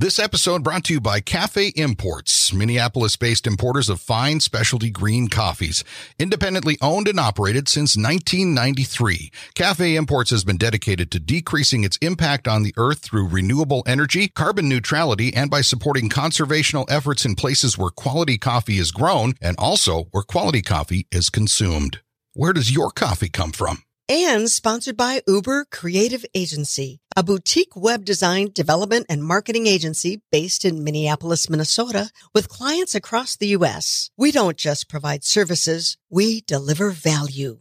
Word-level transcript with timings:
This 0.00 0.20
episode 0.20 0.62
brought 0.62 0.84
to 0.84 0.92
you 0.94 1.00
by 1.00 1.18
Cafe 1.18 1.72
Imports, 1.74 2.52
Minneapolis 2.52 3.16
based 3.16 3.48
importers 3.48 3.88
of 3.88 4.00
fine 4.00 4.38
specialty 4.38 4.90
green 4.90 5.26
coffees. 5.26 5.82
Independently 6.20 6.78
owned 6.80 7.08
and 7.08 7.18
operated 7.18 7.68
since 7.68 7.96
1993, 7.96 9.32
Cafe 9.56 9.96
Imports 9.96 10.30
has 10.30 10.44
been 10.44 10.56
dedicated 10.56 11.10
to 11.10 11.18
decreasing 11.18 11.82
its 11.82 11.96
impact 11.96 12.46
on 12.46 12.62
the 12.62 12.72
earth 12.76 13.00
through 13.00 13.26
renewable 13.26 13.82
energy, 13.88 14.28
carbon 14.28 14.68
neutrality, 14.68 15.34
and 15.34 15.50
by 15.50 15.62
supporting 15.62 16.08
conservational 16.08 16.88
efforts 16.88 17.24
in 17.24 17.34
places 17.34 17.76
where 17.76 17.90
quality 17.90 18.38
coffee 18.38 18.78
is 18.78 18.92
grown 18.92 19.34
and 19.40 19.56
also 19.58 20.04
where 20.12 20.22
quality 20.22 20.62
coffee 20.62 21.08
is 21.10 21.28
consumed. 21.28 21.98
Where 22.34 22.52
does 22.52 22.72
your 22.72 22.92
coffee 22.92 23.30
come 23.30 23.50
from? 23.50 23.82
And 24.08 24.48
sponsored 24.50 24.96
by 24.96 25.22
Uber 25.26 25.66
Creative 25.70 26.24
Agency, 26.34 26.98
a 27.14 27.22
boutique 27.22 27.76
web 27.76 28.04
design, 28.04 28.50
development, 28.52 29.04
and 29.08 29.22
marketing 29.22 29.66
agency 29.66 30.22
based 30.32 30.64
in 30.64 30.82
Minneapolis, 30.82 31.50
Minnesota, 31.50 32.10
with 32.34 32.48
clients 32.48 32.94
across 32.94 33.36
the 33.36 33.48
U.S. 33.48 34.10
We 34.16 34.32
don't 34.32 34.56
just 34.56 34.88
provide 34.88 35.24
services, 35.24 35.98
we 36.08 36.40
deliver 36.40 36.90
value. 36.90 37.58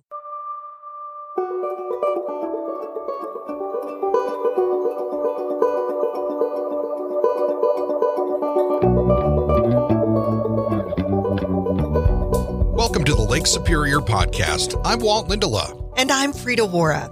Lake 13.37 13.45
Superior 13.45 13.99
Podcast. 13.99 14.81
I'm 14.83 14.99
Walt 14.99 15.29
Lindala. 15.29 15.93
And 15.95 16.11
I'm 16.11 16.33
Frida 16.33 16.63
Waara. 16.63 17.07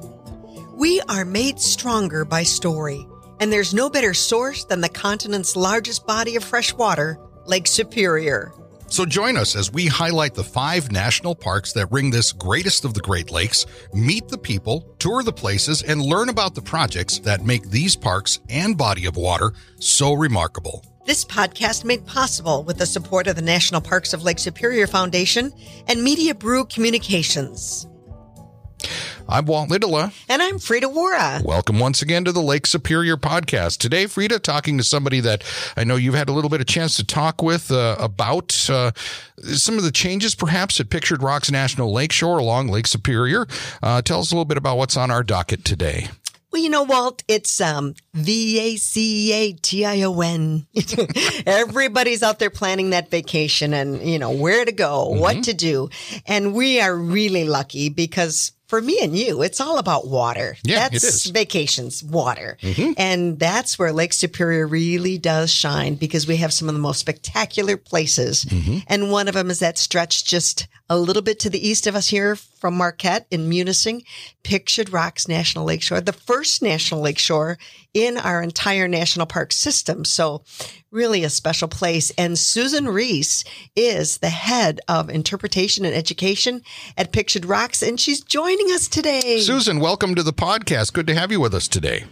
We 0.75 0.99
are 1.01 1.23
made 1.23 1.59
stronger 1.59 2.25
by 2.25 2.41
story, 2.41 3.05
and 3.39 3.53
there's 3.53 3.75
no 3.75 3.91
better 3.91 4.15
source 4.15 4.65
than 4.65 4.81
the 4.81 4.89
continent's 4.89 5.55
largest 5.55 6.07
body 6.07 6.35
of 6.35 6.43
fresh 6.43 6.73
water, 6.73 7.19
Lake 7.45 7.67
Superior. 7.67 8.51
So 8.87 9.05
join 9.05 9.37
us 9.37 9.55
as 9.55 9.71
we 9.71 9.85
highlight 9.85 10.33
the 10.33 10.43
five 10.43 10.91
national 10.91 11.35
parks 11.35 11.73
that 11.73 11.91
ring 11.91 12.09
this 12.09 12.31
greatest 12.31 12.85
of 12.85 12.95
the 12.95 13.01
Great 13.01 13.29
Lakes, 13.29 13.67
meet 13.93 14.27
the 14.27 14.39
people, 14.39 14.95
tour 14.97 15.21
the 15.21 15.31
places, 15.31 15.83
and 15.83 16.01
learn 16.01 16.29
about 16.29 16.55
the 16.55 16.61
projects 16.63 17.19
that 17.19 17.45
make 17.45 17.69
these 17.69 17.95
parks 17.95 18.39
and 18.49 18.75
body 18.75 19.05
of 19.05 19.15
water 19.15 19.53
so 19.79 20.13
remarkable. 20.13 20.83
This 21.05 21.23
podcast 21.23 21.85
made 21.85 22.03
possible 22.07 22.63
with 22.63 22.79
the 22.79 22.87
support 22.87 23.27
of 23.27 23.35
the 23.35 23.41
National 23.43 23.79
Parks 23.79 24.11
of 24.11 24.23
Lake 24.23 24.39
Superior 24.39 24.87
Foundation 24.87 25.53
and 25.87 26.01
Media 26.01 26.33
Brew 26.33 26.65
Communications. 26.65 27.85
I'm 29.29 29.45
Walt 29.45 29.69
Lindala. 29.69 30.11
And 30.27 30.41
I'm 30.41 30.57
Frida 30.57 30.87
Waara. 30.87 31.45
Welcome 31.45 31.77
once 31.77 32.01
again 32.01 32.25
to 32.25 32.31
the 32.31 32.41
Lake 32.41 32.65
Superior 32.65 33.17
podcast. 33.17 33.77
Today, 33.77 34.07
Frida, 34.07 34.39
talking 34.39 34.79
to 34.79 34.83
somebody 34.83 35.19
that 35.19 35.43
I 35.77 35.83
know 35.83 35.95
you've 35.95 36.15
had 36.15 36.27
a 36.27 36.31
little 36.31 36.49
bit 36.49 36.59
of 36.59 36.65
chance 36.65 36.95
to 36.95 37.05
talk 37.05 37.39
with 37.39 37.69
uh, 37.69 37.97
about 37.99 38.67
uh, 38.67 38.89
some 39.43 39.77
of 39.77 39.83
the 39.83 39.91
changes 39.91 40.33
perhaps 40.33 40.79
at 40.79 40.89
Pictured 40.89 41.21
Rocks 41.21 41.51
National 41.51 41.93
Lakeshore 41.93 42.39
along 42.39 42.69
Lake 42.69 42.87
Superior. 42.87 43.45
Uh, 43.83 44.01
tell 44.01 44.21
us 44.21 44.31
a 44.31 44.35
little 44.35 44.45
bit 44.45 44.57
about 44.57 44.79
what's 44.79 44.97
on 44.97 45.11
our 45.11 45.21
docket 45.21 45.63
today. 45.63 46.07
Well, 46.55 46.63
you 46.63 46.69
know, 46.69 46.83
Walt, 46.83 47.21
it's 47.27 47.59
um, 47.59 47.95
V 48.13 48.61
A 48.61 48.77
C 48.77 49.33
A 49.33 49.51
T 49.51 49.83
I 49.83 50.03
O 50.03 50.21
N. 50.21 50.65
Everybody's 51.45 52.23
out 52.23 52.39
there 52.39 52.49
planning 52.49 52.91
that 52.91 53.11
vacation 53.11 53.73
and, 53.73 54.01
you 54.01 54.19
know, 54.19 54.31
where 54.31 54.63
to 54.63 54.71
go, 54.71 55.09
mm-hmm. 55.09 55.19
what 55.19 55.43
to 55.43 55.53
do. 55.53 55.89
And 56.25 56.53
we 56.53 56.79
are 56.79 56.95
really 56.95 57.43
lucky 57.43 57.89
because 57.89 58.53
for 58.67 58.81
me 58.81 58.99
and 59.01 59.17
you, 59.17 59.41
it's 59.41 59.59
all 59.59 59.79
about 59.79 60.07
water. 60.07 60.55
Yeah, 60.63 60.87
that's 60.87 61.03
it 61.03 61.07
is. 61.07 61.25
vacations, 61.25 62.01
water. 62.01 62.57
Mm-hmm. 62.61 62.93
And 62.95 63.37
that's 63.37 63.77
where 63.77 63.91
Lake 63.91 64.13
Superior 64.13 64.65
really 64.65 65.17
does 65.17 65.51
shine 65.51 65.95
because 65.95 66.25
we 66.25 66.37
have 66.37 66.53
some 66.53 66.69
of 66.69 66.73
the 66.73 66.79
most 66.79 66.99
spectacular 66.99 67.75
places. 67.75 68.45
Mm-hmm. 68.45 68.77
And 68.87 69.11
one 69.11 69.27
of 69.27 69.33
them 69.33 69.51
is 69.51 69.59
that 69.59 69.77
stretch 69.77 70.23
just 70.23 70.67
a 70.89 70.97
little 70.97 71.21
bit 71.21 71.41
to 71.41 71.49
the 71.49 71.67
east 71.67 71.85
of 71.85 71.95
us 71.97 72.07
here 72.07 72.37
from 72.65 72.77
Marquette 72.77 73.27
in 73.29 73.47
Munising, 73.47 74.03
Pictured 74.41 74.91
Rocks 74.91 75.27
National 75.27 75.65
Lakeshore, 75.65 76.01
the 76.01 76.11
first 76.11 76.63
national 76.63 76.99
lakeshore 76.99 77.59
in 77.93 78.17
our 78.17 78.41
entire 78.41 78.87
national 78.87 79.27
park 79.27 79.51
system. 79.51 80.03
So 80.03 80.41
really 80.89 81.23
a 81.23 81.29
special 81.29 81.67
place. 81.67 82.11
And 82.17 82.39
Susan 82.39 82.87
Reese 82.87 83.43
is 83.75 84.17
the 84.17 84.29
head 84.29 84.79
of 84.87 85.11
interpretation 85.11 85.85
and 85.85 85.93
education 85.93 86.63
at 86.97 87.11
Pictured 87.11 87.45
Rocks, 87.45 87.83
and 87.83 87.99
she's 87.99 88.21
joining 88.21 88.71
us 88.71 88.87
today. 88.87 89.41
Susan, 89.41 89.79
welcome 89.79 90.15
to 90.15 90.23
the 90.23 90.33
podcast. 90.33 90.93
Good 90.93 91.05
to 91.05 91.13
have 91.13 91.31
you 91.31 91.39
with 91.39 91.53
us 91.53 91.67
today. 91.67 92.05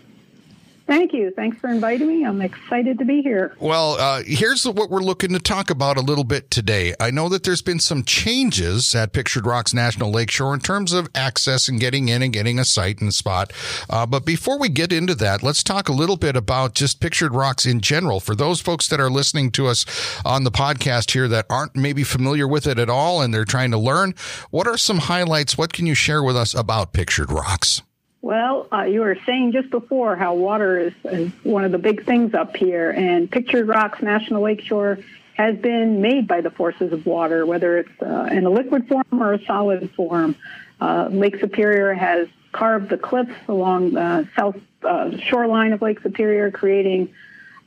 Thank 0.85 1.13
you. 1.13 1.31
Thanks 1.31 1.57
for 1.57 1.69
inviting 1.69 2.07
me. 2.07 2.25
I'm 2.25 2.41
excited 2.41 2.99
to 2.99 3.05
be 3.05 3.21
here. 3.21 3.55
Well, 3.59 3.93
uh, 3.93 4.21
here's 4.25 4.65
what 4.67 4.89
we're 4.89 4.99
looking 4.99 5.31
to 5.31 5.39
talk 5.39 5.69
about 5.69 5.95
a 5.95 6.01
little 6.01 6.25
bit 6.25 6.51
today. 6.51 6.93
I 6.99 7.09
know 7.09 7.29
that 7.29 7.43
there's 7.43 7.61
been 7.61 7.79
some 7.79 8.03
changes 8.03 8.93
at 8.93 9.13
Pictured 9.13 9.45
Rocks 9.45 9.73
National 9.73 10.11
Lakeshore 10.11 10.53
in 10.53 10.59
terms 10.59 10.91
of 10.91 11.07
access 11.15 11.69
and 11.69 11.79
getting 11.79 12.09
in 12.09 12.21
and 12.21 12.33
getting 12.33 12.59
a 12.59 12.65
site 12.65 12.99
and 12.99 13.13
spot. 13.13 13.53
Uh, 13.89 14.05
but 14.05 14.25
before 14.25 14.59
we 14.59 14.67
get 14.67 14.91
into 14.91 15.15
that, 15.15 15.41
let's 15.41 15.63
talk 15.63 15.87
a 15.87 15.93
little 15.93 16.17
bit 16.17 16.35
about 16.35 16.75
just 16.75 16.99
Pictured 16.99 17.33
Rocks 17.33 17.65
in 17.65 17.79
general. 17.79 18.19
For 18.19 18.35
those 18.35 18.59
folks 18.59 18.89
that 18.89 18.99
are 18.99 19.09
listening 19.09 19.51
to 19.51 19.67
us 19.67 19.85
on 20.25 20.43
the 20.43 20.51
podcast 20.51 21.11
here 21.11 21.29
that 21.29 21.45
aren't 21.49 21.77
maybe 21.77 22.03
familiar 22.03 22.47
with 22.47 22.67
it 22.67 22.77
at 22.77 22.89
all 22.89 23.21
and 23.21 23.33
they're 23.33 23.45
trying 23.45 23.71
to 23.71 23.77
learn, 23.77 24.15
what 24.51 24.67
are 24.67 24.77
some 24.77 24.97
highlights? 24.97 25.57
What 25.57 25.71
can 25.71 25.85
you 25.85 25.95
share 25.95 26.21
with 26.21 26.35
us 26.35 26.53
about 26.53 26.91
Pictured 26.91 27.31
Rocks? 27.31 27.81
Well, 28.23 28.69
uh, 28.71 28.83
you 28.83 29.01
were 29.01 29.17
saying 29.25 29.51
just 29.51 29.69
before 29.69 30.15
how 30.15 30.35
water 30.35 30.79
is, 30.79 30.93
is, 31.03 31.29
one 31.43 31.65
of 31.65 31.73
the 31.73 31.77
big 31.77 32.05
things 32.05 32.33
up 32.33 32.55
here, 32.55 32.89
and 32.89 33.29
Pictured 33.29 33.67
Rocks 33.67 34.01
National 34.01 34.41
Lakeshore 34.41 34.99
has 35.33 35.57
been 35.57 36.01
made 36.01 36.25
by 36.25 36.39
the 36.39 36.49
forces 36.49 36.93
of 36.93 37.05
water, 37.05 37.45
whether 37.45 37.79
it's 37.79 38.01
uh, 38.01 38.29
in 38.31 38.45
a 38.45 38.49
liquid 38.49 38.87
form 38.87 39.03
or 39.11 39.33
a 39.33 39.43
solid 39.43 39.91
form. 39.91 40.37
Uh, 40.79 41.09
Lake 41.11 41.37
Superior 41.41 41.93
has 41.93 42.29
carved 42.53 42.87
the 42.87 42.97
cliffs 42.97 43.35
along 43.49 43.91
the 43.91 44.25
south 44.37 44.55
uh, 44.83 45.17
shoreline 45.17 45.73
of 45.73 45.81
Lake 45.81 45.99
Superior, 45.99 46.49
creating 46.49 47.13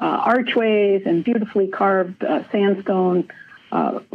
uh, 0.00 0.04
archways 0.04 1.02
and 1.04 1.22
beautifully 1.22 1.68
carved 1.68 2.24
uh, 2.24 2.50
sandstone 2.50 3.28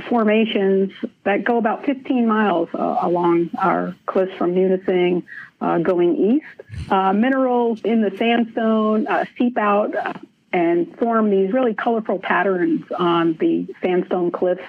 formations 0.10 0.92
that 1.24 1.44
go 1.44 1.58
about 1.58 1.86
15 1.86 2.28
miles 2.28 2.68
along 2.74 3.52
our 3.60 3.96
cliffs 4.08 4.36
from 4.38 4.56
Munising 4.56 5.22
uh, 5.62 5.78
going 5.78 6.18
east. 6.18 6.92
Uh, 6.92 7.14
minerals 7.14 7.82
in 7.84 8.02
the 8.02 8.12
sandstone 8.18 9.08
uh, 9.08 9.26
seep 9.38 9.58
out 9.58 9.96
uh, 9.96 10.14
and 10.52 10.98
form 10.98 11.30
these 11.30 11.54
really 11.54 11.74
colorful 11.74 12.20
patterns 12.20 12.84
on 12.98 13.34
the 13.36 13.66
sandstone 13.82 14.32
cliffs, 14.32 14.64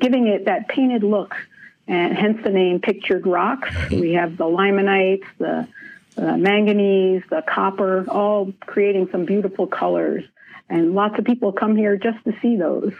giving 0.00 0.26
it 0.26 0.46
that 0.46 0.66
painted 0.66 1.04
look, 1.04 1.36
and 1.86 2.16
hence 2.16 2.42
the 2.42 2.50
name 2.50 2.80
Pictured 2.80 3.24
Rocks. 3.24 3.70
We 3.90 4.14
have 4.14 4.36
the 4.36 4.46
limonites, 4.46 5.22
the 5.38 5.68
manganese, 6.16 7.22
the 7.30 7.44
copper, 7.46 8.04
all 8.08 8.52
creating 8.60 9.08
some 9.12 9.26
beautiful 9.26 9.68
colors 9.68 10.24
and 10.68 10.94
lots 10.94 11.18
of 11.18 11.24
people 11.24 11.52
come 11.52 11.76
here 11.76 11.96
just 11.96 12.22
to 12.24 12.32
see 12.42 12.56
those. 12.56 12.92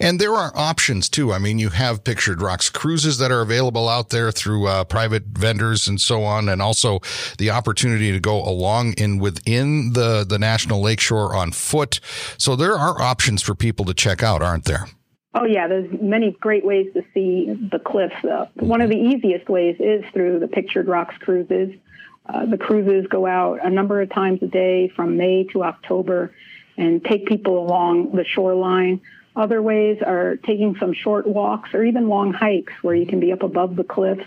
And 0.00 0.20
there 0.20 0.34
are 0.34 0.52
options 0.54 1.08
too. 1.08 1.32
I 1.32 1.38
mean, 1.38 1.58
you 1.58 1.70
have 1.70 2.04
Pictured 2.04 2.40
Rocks 2.40 2.70
cruises 2.70 3.18
that 3.18 3.32
are 3.32 3.40
available 3.40 3.88
out 3.88 4.10
there 4.10 4.30
through 4.30 4.68
uh, 4.68 4.84
private 4.84 5.24
vendors 5.24 5.88
and 5.88 6.00
so 6.00 6.22
on, 6.22 6.48
and 6.48 6.62
also 6.62 7.00
the 7.38 7.50
opportunity 7.50 8.12
to 8.12 8.20
go 8.20 8.42
along 8.42 8.92
in 8.94 9.18
within 9.18 9.92
the 9.94 10.24
the 10.28 10.38
National 10.38 10.80
Lakeshore 10.80 11.34
on 11.34 11.52
foot. 11.52 12.00
So 12.38 12.54
there 12.54 12.74
are 12.74 13.00
options 13.00 13.42
for 13.42 13.54
people 13.54 13.84
to 13.86 13.94
check 13.94 14.22
out, 14.22 14.42
aren't 14.42 14.64
there? 14.64 14.86
Oh 15.34 15.44
yeah, 15.44 15.68
there's 15.68 15.90
many 16.00 16.32
great 16.40 16.64
ways 16.64 16.86
to 16.94 17.04
see 17.12 17.46
the 17.70 17.78
cliffs. 17.78 18.24
Uh, 18.24 18.46
one 18.54 18.80
of 18.80 18.90
the 18.90 18.96
easiest 18.96 19.48
ways 19.48 19.76
is 19.78 20.04
through 20.12 20.38
the 20.38 20.48
Pictured 20.48 20.88
Rocks 20.88 21.16
cruises. 21.18 21.74
Uh, 22.26 22.44
the 22.44 22.58
cruises 22.58 23.06
go 23.08 23.26
out 23.26 23.64
a 23.64 23.70
number 23.70 24.00
of 24.02 24.10
times 24.10 24.42
a 24.42 24.46
day 24.46 24.88
from 24.88 25.16
May 25.16 25.44
to 25.52 25.64
October 25.64 26.34
and 26.78 27.04
take 27.04 27.26
people 27.26 27.58
along 27.58 28.12
the 28.12 28.24
shoreline. 28.24 29.02
Other 29.36 29.60
ways 29.60 29.98
are 30.04 30.36
taking 30.36 30.76
some 30.80 30.94
short 30.94 31.26
walks 31.26 31.74
or 31.74 31.84
even 31.84 32.08
long 32.08 32.32
hikes 32.32 32.72
where 32.82 32.94
you 32.94 33.06
can 33.06 33.20
be 33.20 33.32
up 33.32 33.42
above 33.42 33.76
the 33.76 33.84
cliffs. 33.84 34.24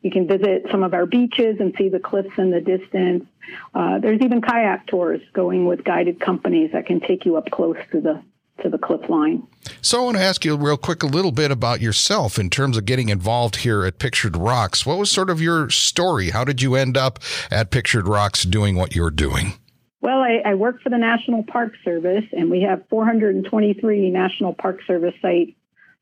You 0.00 0.10
can 0.10 0.26
visit 0.26 0.66
some 0.70 0.82
of 0.82 0.94
our 0.94 1.06
beaches 1.06 1.58
and 1.60 1.72
see 1.78 1.88
the 1.88 2.00
cliffs 2.00 2.36
in 2.36 2.50
the 2.50 2.60
distance. 2.60 3.24
Uh, 3.72 4.00
there's 4.00 4.20
even 4.20 4.40
kayak 4.40 4.88
tours 4.88 5.20
going 5.32 5.66
with 5.66 5.84
guided 5.84 6.18
companies 6.18 6.72
that 6.72 6.86
can 6.86 7.00
take 7.00 7.24
you 7.24 7.36
up 7.36 7.50
close 7.50 7.76
to 7.92 8.00
the 8.00 8.22
to 8.62 8.68
the 8.68 8.78
cliff 8.78 9.08
line. 9.08 9.46
So 9.80 10.02
I 10.02 10.04
want 10.04 10.16
to 10.18 10.22
ask 10.22 10.44
you 10.44 10.56
real 10.56 10.76
quick 10.76 11.02
a 11.02 11.06
little 11.06 11.32
bit 11.32 11.50
about 11.50 11.80
yourself 11.80 12.38
in 12.38 12.50
terms 12.50 12.76
of 12.76 12.84
getting 12.84 13.08
involved 13.08 13.56
here 13.56 13.84
at 13.84 13.98
Pictured 13.98 14.36
Rocks. 14.36 14.84
What 14.84 14.98
was 14.98 15.10
sort 15.10 15.30
of 15.30 15.40
your 15.40 15.70
story? 15.70 16.30
How 16.30 16.44
did 16.44 16.62
you 16.62 16.74
end 16.74 16.96
up 16.96 17.18
at 17.50 17.70
Pictured 17.70 18.06
Rocks 18.06 18.44
doing 18.44 18.76
what 18.76 18.94
you're 18.94 19.10
doing? 19.10 19.54
Well, 20.02 20.18
I, 20.18 20.42
I, 20.44 20.54
work 20.54 20.82
for 20.82 20.90
the 20.90 20.98
National 20.98 21.44
Park 21.44 21.74
Service, 21.84 22.24
and 22.32 22.50
we 22.50 22.62
have 22.62 22.82
423 22.90 24.10
National 24.10 24.52
Park 24.52 24.80
Service 24.84 25.14
sites 25.22 25.52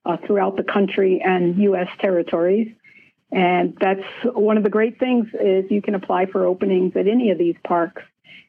uh, 0.07 0.17
throughout 0.27 0.57
the 0.57 0.65
country 0.65 1.21
and 1.23 1.57
U.S. 1.59 1.89
territories. 2.01 2.75
And 3.31 3.77
that's 3.79 4.03
one 4.25 4.57
of 4.57 4.63
the 4.63 4.71
great 4.71 4.99
things 4.99 5.29
is 5.35 5.71
you 5.71 5.83
can 5.83 5.95
apply 5.95 6.27
for 6.27 6.47
openings 6.47 6.97
at 6.97 7.07
any 7.07 7.31
of 7.31 7.39
these 7.39 7.57
parks. 7.63 8.03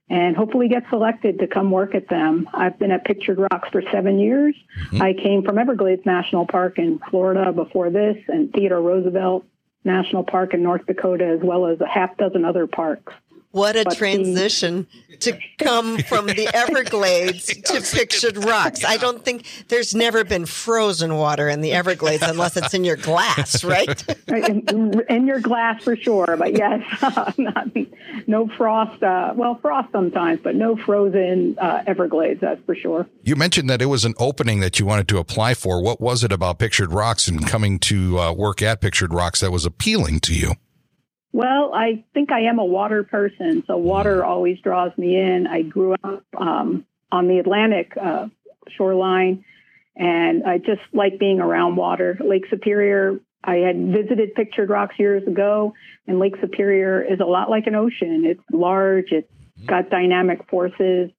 and 0.09 0.35
hopefully 0.35 0.67
get 0.69 0.83
selected 0.89 1.39
to 1.39 1.47
come 1.47 1.69
work 1.69 1.95
at 1.95 2.07
them. 2.07 2.49
I've 2.53 2.79
been 2.79 2.91
at 2.91 3.05
Pictured 3.05 3.37
Rocks 3.37 3.69
for 3.71 3.81
seven 3.91 4.19
years. 4.19 4.55
Mm-hmm. 4.85 5.01
I 5.01 5.13
came 5.13 5.43
from 5.43 5.57
Everglades 5.57 6.05
National 6.05 6.47
Park 6.47 6.79
in 6.79 6.99
Florida 7.09 7.51
before 7.51 7.89
this, 7.89 8.17
and 8.27 8.51
Theodore 8.53 8.81
Roosevelt 8.81 9.45
National 9.83 10.23
Park 10.23 10.53
in 10.53 10.63
North 10.63 10.85
Dakota, 10.85 11.25
as 11.25 11.39
well 11.43 11.65
as 11.67 11.79
a 11.81 11.87
half 11.87 12.15
dozen 12.17 12.45
other 12.45 12.67
parks. 12.67 13.13
What 13.51 13.75
a 13.75 13.83
but 13.83 13.97
transition 13.97 14.87
the, 15.09 15.17
to 15.17 15.39
come 15.59 15.97
from 15.97 16.27
the 16.27 16.49
Everglades 16.53 17.47
to 17.47 17.81
pictured 17.81 18.37
rocks. 18.45 18.85
I 18.85 18.95
don't 18.95 19.23
think 19.23 19.45
there's 19.67 19.93
never 19.93 20.23
been 20.23 20.45
frozen 20.45 21.15
water 21.15 21.49
in 21.49 21.59
the 21.59 21.73
Everglades 21.73 22.23
unless 22.23 22.55
it's 22.55 22.73
in 22.73 22.85
your 22.85 22.95
glass, 22.95 23.63
right? 23.65 24.03
in, 24.29 25.01
in 25.09 25.27
your 25.27 25.41
glass 25.41 25.83
for 25.83 25.97
sure, 25.97 26.37
but 26.37 26.53
yes, 26.57 26.81
not, 27.37 27.67
no 28.25 28.47
frost. 28.55 29.03
Uh, 29.03 29.33
well, 29.35 29.59
frost 29.61 29.91
sometimes, 29.91 30.39
but 30.41 30.55
no 30.55 30.77
frozen 30.77 31.57
uh, 31.59 31.83
Everglades, 31.85 32.39
that's 32.39 32.63
for 32.65 32.75
sure. 32.75 33.05
You 33.23 33.35
mentioned 33.35 33.69
that 33.69 33.81
it 33.81 33.87
was 33.87 34.05
an 34.05 34.13
opening 34.17 34.61
that 34.61 34.79
you 34.79 34.85
wanted 34.85 35.09
to 35.09 35.17
apply 35.17 35.55
for. 35.55 35.83
What 35.83 35.99
was 35.99 36.23
it 36.23 36.31
about 36.31 36.57
Pictured 36.57 36.93
Rocks 36.93 37.27
and 37.27 37.45
coming 37.45 37.79
to 37.79 38.17
uh, 38.17 38.33
work 38.33 38.61
at 38.61 38.79
Pictured 38.79 39.13
Rocks 39.13 39.41
that 39.41 39.51
was 39.51 39.65
appealing 39.65 40.21
to 40.21 40.33
you? 40.33 40.53
Well, 41.33 41.71
I 41.73 42.03
think 42.13 42.31
I 42.31 42.41
am 42.41 42.59
a 42.59 42.65
water 42.65 43.03
person, 43.03 43.63
so 43.65 43.77
water 43.77 44.23
always 44.23 44.59
draws 44.59 44.91
me 44.97 45.15
in. 45.15 45.47
I 45.47 45.61
grew 45.61 45.95
up 46.03 46.23
um, 46.37 46.85
on 47.11 47.27
the 47.27 47.39
Atlantic 47.39 47.93
uh, 47.99 48.27
shoreline, 48.75 49.45
and 49.95 50.43
I 50.43 50.57
just 50.57 50.81
like 50.91 51.19
being 51.19 51.39
around 51.39 51.77
water. 51.77 52.17
Lake 52.19 52.45
Superior, 52.49 53.19
I 53.43 53.55
had 53.55 53.77
visited 53.77 54.35
Pictured 54.35 54.69
Rocks 54.69 54.95
years 54.99 55.25
ago, 55.25 55.73
and 56.05 56.19
Lake 56.19 56.35
Superior 56.41 57.01
is 57.01 57.21
a 57.21 57.25
lot 57.25 57.49
like 57.49 57.65
an 57.67 57.75
ocean. 57.75 58.25
It's 58.25 58.43
large, 58.51 59.11
it's 59.11 59.31
got 59.65 59.89
dynamic 59.89 60.49
forces. 60.49 61.11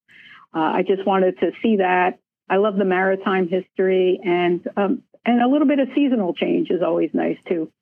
Uh, 0.54 0.58
I 0.58 0.82
just 0.86 1.06
wanted 1.06 1.38
to 1.40 1.52
see 1.62 1.76
that. 1.76 2.18
I 2.50 2.56
love 2.56 2.76
the 2.76 2.84
maritime 2.84 3.48
history, 3.48 4.20
and 4.22 4.66
um, 4.76 5.02
and 5.24 5.40
a 5.40 5.48
little 5.48 5.66
bit 5.66 5.78
of 5.78 5.88
seasonal 5.94 6.34
change 6.34 6.70
is 6.70 6.82
always 6.82 7.10
nice 7.14 7.38
too. 7.48 7.72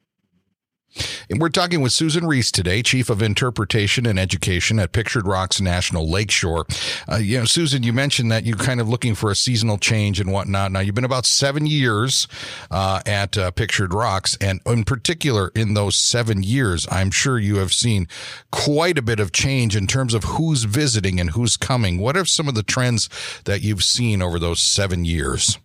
And 1.30 1.40
we're 1.40 1.48
talking 1.48 1.80
with 1.80 1.92
Susan 1.92 2.26
Reese 2.26 2.50
today, 2.50 2.82
Chief 2.82 3.08
of 3.08 3.22
Interpretation 3.22 4.04
and 4.04 4.18
Education 4.18 4.80
at 4.80 4.90
Pictured 4.90 5.28
Rocks 5.28 5.60
National 5.60 6.10
Lakeshore. 6.10 6.66
Uh, 7.08 7.18
you 7.18 7.38
know, 7.38 7.44
Susan, 7.44 7.84
you 7.84 7.92
mentioned 7.92 8.32
that 8.32 8.44
you're 8.44 8.56
kind 8.56 8.80
of 8.80 8.88
looking 8.88 9.14
for 9.14 9.30
a 9.30 9.36
seasonal 9.36 9.78
change 9.78 10.18
and 10.18 10.32
whatnot. 10.32 10.72
Now, 10.72 10.80
you've 10.80 10.96
been 10.96 11.04
about 11.04 11.26
seven 11.26 11.66
years 11.66 12.26
uh, 12.68 13.00
at 13.06 13.38
uh, 13.38 13.52
Pictured 13.52 13.94
Rocks, 13.94 14.36
and 14.40 14.60
in 14.66 14.82
particular, 14.82 15.52
in 15.54 15.74
those 15.74 15.94
seven 15.94 16.42
years, 16.42 16.84
I'm 16.90 17.12
sure 17.12 17.38
you 17.38 17.58
have 17.58 17.72
seen 17.72 18.08
quite 18.50 18.98
a 18.98 19.02
bit 19.02 19.20
of 19.20 19.30
change 19.30 19.76
in 19.76 19.86
terms 19.86 20.14
of 20.14 20.24
who's 20.24 20.64
visiting 20.64 21.20
and 21.20 21.30
who's 21.30 21.56
coming. 21.56 22.00
What 22.00 22.16
are 22.16 22.24
some 22.24 22.48
of 22.48 22.56
the 22.56 22.64
trends 22.64 23.08
that 23.44 23.62
you've 23.62 23.84
seen 23.84 24.20
over 24.20 24.40
those 24.40 24.58
seven 24.58 25.04
years? 25.04 25.58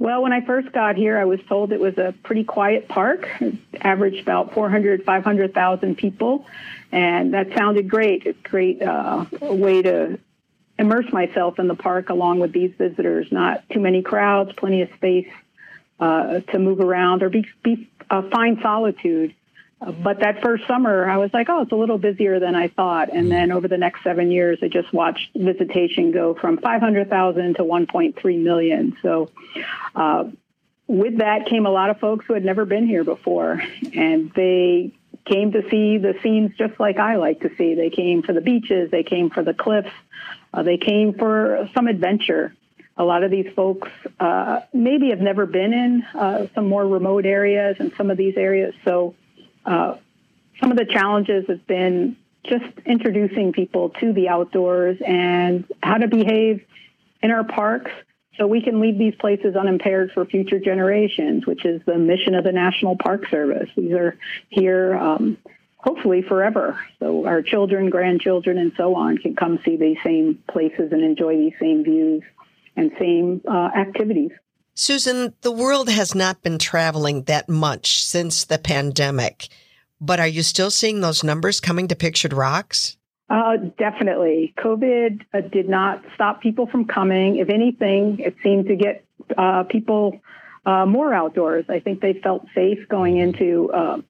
Well, 0.00 0.22
when 0.22 0.32
I 0.32 0.40
first 0.40 0.72
got 0.72 0.96
here, 0.96 1.18
I 1.18 1.26
was 1.26 1.40
told 1.46 1.72
it 1.72 1.78
was 1.78 1.98
a 1.98 2.14
pretty 2.22 2.42
quiet 2.42 2.88
park. 2.88 3.28
It 3.38 3.56
averaged 3.82 4.22
about 4.22 4.54
400, 4.54 5.04
500,000 5.04 5.94
people. 5.94 6.46
And 6.90 7.34
that 7.34 7.48
sounded 7.54 7.90
great, 7.90 8.26
a 8.26 8.32
great 8.32 8.80
uh, 8.80 9.26
way 9.42 9.82
to 9.82 10.18
immerse 10.78 11.12
myself 11.12 11.58
in 11.58 11.68
the 11.68 11.74
park 11.74 12.08
along 12.08 12.40
with 12.40 12.50
these 12.50 12.72
visitors. 12.78 13.30
Not 13.30 13.68
too 13.68 13.80
many 13.80 14.00
crowds, 14.00 14.54
plenty 14.56 14.80
of 14.80 14.88
space 14.96 15.28
uh, 16.00 16.40
to 16.40 16.58
move 16.58 16.80
around 16.80 17.22
or 17.22 17.28
be, 17.28 17.46
be 17.62 17.90
uh, 18.08 18.22
find 18.30 18.58
solitude 18.62 19.34
but 19.80 20.20
that 20.20 20.42
first 20.42 20.66
summer, 20.66 21.08
I 21.08 21.16
was 21.16 21.30
like, 21.32 21.48
oh, 21.48 21.62
it's 21.62 21.72
a 21.72 21.76
little 21.76 21.96
busier 21.96 22.38
than 22.38 22.54
I 22.54 22.68
thought. 22.68 23.10
And 23.12 23.30
then 23.30 23.50
over 23.50 23.66
the 23.66 23.78
next 23.78 24.02
seven 24.02 24.30
years, 24.30 24.58
I 24.62 24.68
just 24.68 24.92
watched 24.92 25.30
visitation 25.34 26.12
go 26.12 26.34
from 26.34 26.58
500,000 26.58 27.54
to 27.56 27.64
1.3 27.64 28.42
million. 28.42 28.96
So, 29.00 29.30
uh, 29.94 30.24
with 30.86 31.18
that 31.18 31.46
came 31.46 31.66
a 31.66 31.70
lot 31.70 31.88
of 31.88 31.98
folks 31.98 32.26
who 32.26 32.34
had 32.34 32.44
never 32.44 32.64
been 32.64 32.86
here 32.86 33.04
before, 33.04 33.62
and 33.94 34.32
they 34.34 34.92
came 35.24 35.52
to 35.52 35.62
see 35.70 35.98
the 35.98 36.14
scenes 36.22 36.50
just 36.58 36.78
like 36.80 36.98
I 36.98 37.16
like 37.16 37.40
to 37.40 37.50
see. 37.56 37.74
They 37.74 37.90
came 37.90 38.22
for 38.22 38.32
the 38.32 38.40
beaches, 38.40 38.90
they 38.90 39.04
came 39.04 39.30
for 39.30 39.44
the 39.44 39.54
cliffs, 39.54 39.92
uh, 40.52 40.62
they 40.62 40.78
came 40.78 41.14
for 41.14 41.68
some 41.74 41.86
adventure. 41.86 42.54
A 42.96 43.04
lot 43.04 43.22
of 43.22 43.30
these 43.30 43.50
folks 43.54 43.88
uh, 44.18 44.60
maybe 44.74 45.10
have 45.10 45.20
never 45.20 45.46
been 45.46 45.72
in 45.72 46.02
uh, 46.14 46.48
some 46.54 46.68
more 46.68 46.86
remote 46.86 47.24
areas 47.24 47.76
and 47.78 47.92
some 47.96 48.10
of 48.10 48.18
these 48.18 48.36
areas. 48.36 48.74
So 48.84 49.14
uh, 49.70 49.96
some 50.60 50.72
of 50.72 50.76
the 50.76 50.84
challenges 50.84 51.44
have 51.48 51.64
been 51.66 52.16
just 52.44 52.64
introducing 52.84 53.52
people 53.52 53.90
to 54.00 54.12
the 54.12 54.28
outdoors 54.28 54.98
and 55.06 55.64
how 55.82 55.96
to 55.96 56.08
behave 56.08 56.64
in 57.22 57.30
our 57.30 57.44
parks 57.44 57.92
so 58.36 58.46
we 58.46 58.62
can 58.62 58.80
leave 58.80 58.98
these 58.98 59.14
places 59.14 59.54
unimpaired 59.54 60.10
for 60.12 60.24
future 60.24 60.58
generations, 60.58 61.46
which 61.46 61.64
is 61.64 61.80
the 61.86 61.96
mission 61.96 62.34
of 62.34 62.42
the 62.42 62.52
National 62.52 62.96
Park 62.96 63.28
Service. 63.30 63.68
These 63.76 63.92
are 63.92 64.18
here 64.48 64.96
um, 64.96 65.36
hopefully 65.76 66.22
forever. 66.22 66.80
So 66.98 67.26
our 67.26 67.42
children, 67.42 67.90
grandchildren, 67.90 68.58
and 68.58 68.72
so 68.76 68.96
on 68.96 69.18
can 69.18 69.36
come 69.36 69.60
see 69.64 69.76
these 69.76 69.98
same 70.02 70.42
places 70.50 70.90
and 70.90 71.04
enjoy 71.04 71.36
these 71.36 71.54
same 71.60 71.84
views 71.84 72.22
and 72.76 72.90
same 72.98 73.42
uh, 73.46 73.70
activities. 73.76 74.32
Susan, 74.80 75.34
the 75.42 75.52
world 75.52 75.90
has 75.90 76.14
not 76.14 76.42
been 76.42 76.58
traveling 76.58 77.24
that 77.24 77.50
much 77.50 78.02
since 78.02 78.46
the 78.46 78.56
pandemic, 78.56 79.48
but 80.00 80.18
are 80.18 80.26
you 80.26 80.42
still 80.42 80.70
seeing 80.70 81.02
those 81.02 81.22
numbers 81.22 81.60
coming 81.60 81.86
to 81.86 81.94
Pictured 81.94 82.32
Rocks? 82.32 82.96
Uh, 83.28 83.58
definitely. 83.76 84.54
COVID 84.56 85.20
uh, 85.34 85.42
did 85.42 85.68
not 85.68 86.02
stop 86.14 86.40
people 86.40 86.66
from 86.66 86.86
coming. 86.86 87.36
If 87.36 87.50
anything, 87.50 88.20
it 88.20 88.36
seemed 88.42 88.68
to 88.68 88.76
get 88.76 89.04
uh, 89.36 89.64
people 89.64 90.18
uh, 90.64 90.86
more 90.86 91.12
outdoors. 91.12 91.66
I 91.68 91.80
think 91.80 92.00
they 92.00 92.14
felt 92.14 92.46
safe 92.54 92.88
going 92.88 93.18
into 93.18 93.70
uh, 93.72 94.00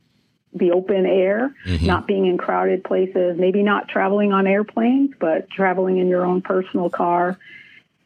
the 0.55 0.71
open 0.71 1.05
air, 1.05 1.53
mm-hmm. 1.67 1.85
not 1.85 2.07
being 2.07 2.27
in 2.27 2.39
crowded 2.39 2.85
places, 2.85 3.37
maybe 3.37 3.65
not 3.65 3.89
traveling 3.89 4.33
on 4.33 4.47
airplanes, 4.47 5.15
but 5.19 5.51
traveling 5.51 5.99
in 5.99 6.07
your 6.07 6.25
own 6.25 6.43
personal 6.43 6.91
car. 6.91 7.37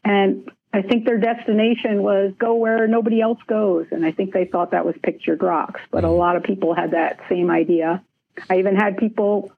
And 0.03 0.49
I 0.75 0.81
think 0.81 1.05
their 1.05 1.17
destination 1.17 2.03
was 2.03 2.33
go 2.37 2.55
where 2.55 2.85
nobody 2.85 3.21
else 3.21 3.39
goes. 3.47 3.87
And 3.91 4.05
I 4.05 4.11
think 4.11 4.33
they 4.33 4.43
thought 4.43 4.71
that 4.71 4.85
was 4.85 4.95
pictured 5.01 5.41
rocks. 5.41 5.79
But 5.89 6.03
a 6.03 6.07
mm-hmm. 6.07 6.17
lot 6.17 6.35
of 6.35 6.43
people 6.43 6.75
had 6.75 6.91
that 6.91 7.21
same 7.29 7.49
idea. 7.49 8.03
I 8.49 8.59
even 8.59 8.75
had 8.75 8.97
people 8.97 9.53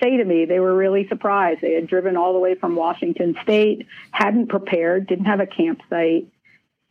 say 0.00 0.16
to 0.16 0.24
me 0.24 0.44
they 0.44 0.60
were 0.60 0.74
really 0.74 1.08
surprised. 1.08 1.60
They 1.60 1.74
had 1.74 1.88
driven 1.88 2.16
all 2.16 2.32
the 2.32 2.38
way 2.38 2.54
from 2.54 2.76
Washington 2.76 3.36
State, 3.42 3.88
hadn't 4.12 4.46
prepared, 4.46 5.08
didn't 5.08 5.24
have 5.24 5.40
a 5.40 5.46
campsite, 5.46 6.28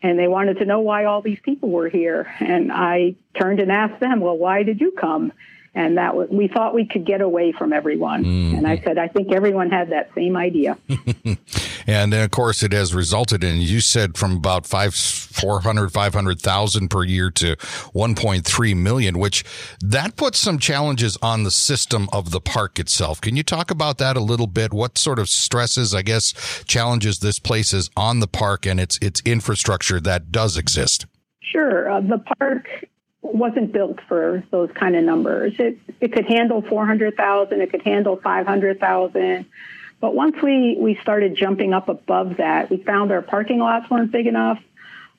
and 0.01 0.19
they 0.19 0.27
wanted 0.27 0.57
to 0.57 0.65
know 0.65 0.81
why 0.81 1.05
all 1.05 1.21
these 1.21 1.39
people 1.39 1.69
were 1.69 1.87
here. 1.87 2.29
And 2.41 2.73
I 2.73 3.15
turned 3.39 3.61
and 3.61 3.71
asked 3.71 4.01
them, 4.01 4.19
Well, 4.19 4.37
why 4.37 4.63
did 4.63 4.81
you 4.81 4.91
come? 4.91 5.31
and 5.75 5.97
that 5.97 6.15
was 6.15 6.27
we 6.29 6.47
thought 6.47 6.73
we 6.73 6.85
could 6.85 7.05
get 7.05 7.21
away 7.21 7.51
from 7.51 7.73
everyone 7.73 8.23
mm. 8.23 8.57
and 8.57 8.67
i 8.67 8.79
said 8.79 8.97
i 8.97 9.07
think 9.07 9.31
everyone 9.31 9.69
had 9.69 9.91
that 9.91 10.09
same 10.15 10.35
idea 10.35 10.77
and 11.89 12.13
then 12.13 12.23
of 12.23 12.31
course 12.31 12.63
it 12.63 12.71
has 12.71 12.93
resulted 12.93 13.43
in 13.43 13.61
you 13.61 13.79
said 13.79 14.17
from 14.17 14.35
about 14.35 14.65
5 14.65 14.93
400 14.93 15.91
500,000 15.91 16.89
per 16.89 17.03
year 17.03 17.29
to 17.31 17.55
1.3 17.55 18.77
million 18.77 19.19
which 19.19 19.43
that 19.81 20.15
puts 20.15 20.39
some 20.39 20.59
challenges 20.59 21.17
on 21.21 21.43
the 21.43 21.51
system 21.51 22.07
of 22.13 22.31
the 22.31 22.41
park 22.41 22.79
itself 22.79 23.19
can 23.19 23.35
you 23.35 23.43
talk 23.43 23.71
about 23.71 23.97
that 23.97 24.15
a 24.15 24.21
little 24.21 24.47
bit 24.47 24.73
what 24.73 24.97
sort 24.97 25.19
of 25.19 25.29
stresses 25.29 25.93
i 25.93 26.01
guess 26.01 26.63
challenges 26.65 27.19
this 27.19 27.39
places 27.39 27.89
on 27.97 28.19
the 28.19 28.27
park 28.27 28.65
and 28.65 28.79
its 28.79 28.97
its 29.01 29.21
infrastructure 29.25 29.99
that 29.99 30.31
does 30.31 30.57
exist 30.57 31.05
Sure. 31.51 31.89
Uh, 31.89 32.01
the 32.01 32.23
park 32.39 32.67
wasn't 33.21 33.71
built 33.73 33.99
for 34.07 34.43
those 34.51 34.69
kind 34.75 34.95
of 34.95 35.03
numbers. 35.03 35.53
It 35.59 35.77
it 35.99 36.13
could 36.13 36.25
handle 36.25 36.61
400,000, 36.61 37.61
it 37.61 37.71
could 37.71 37.81
handle 37.81 38.19
500,000. 38.23 39.45
But 39.99 40.15
once 40.15 40.41
we 40.41 40.77
we 40.79 40.95
started 40.95 41.35
jumping 41.35 41.73
up 41.73 41.89
above 41.89 42.37
that, 42.37 42.69
we 42.69 42.77
found 42.77 43.11
our 43.11 43.21
parking 43.21 43.59
lots 43.59 43.89
weren't 43.89 44.11
big 44.11 44.27
enough. 44.27 44.61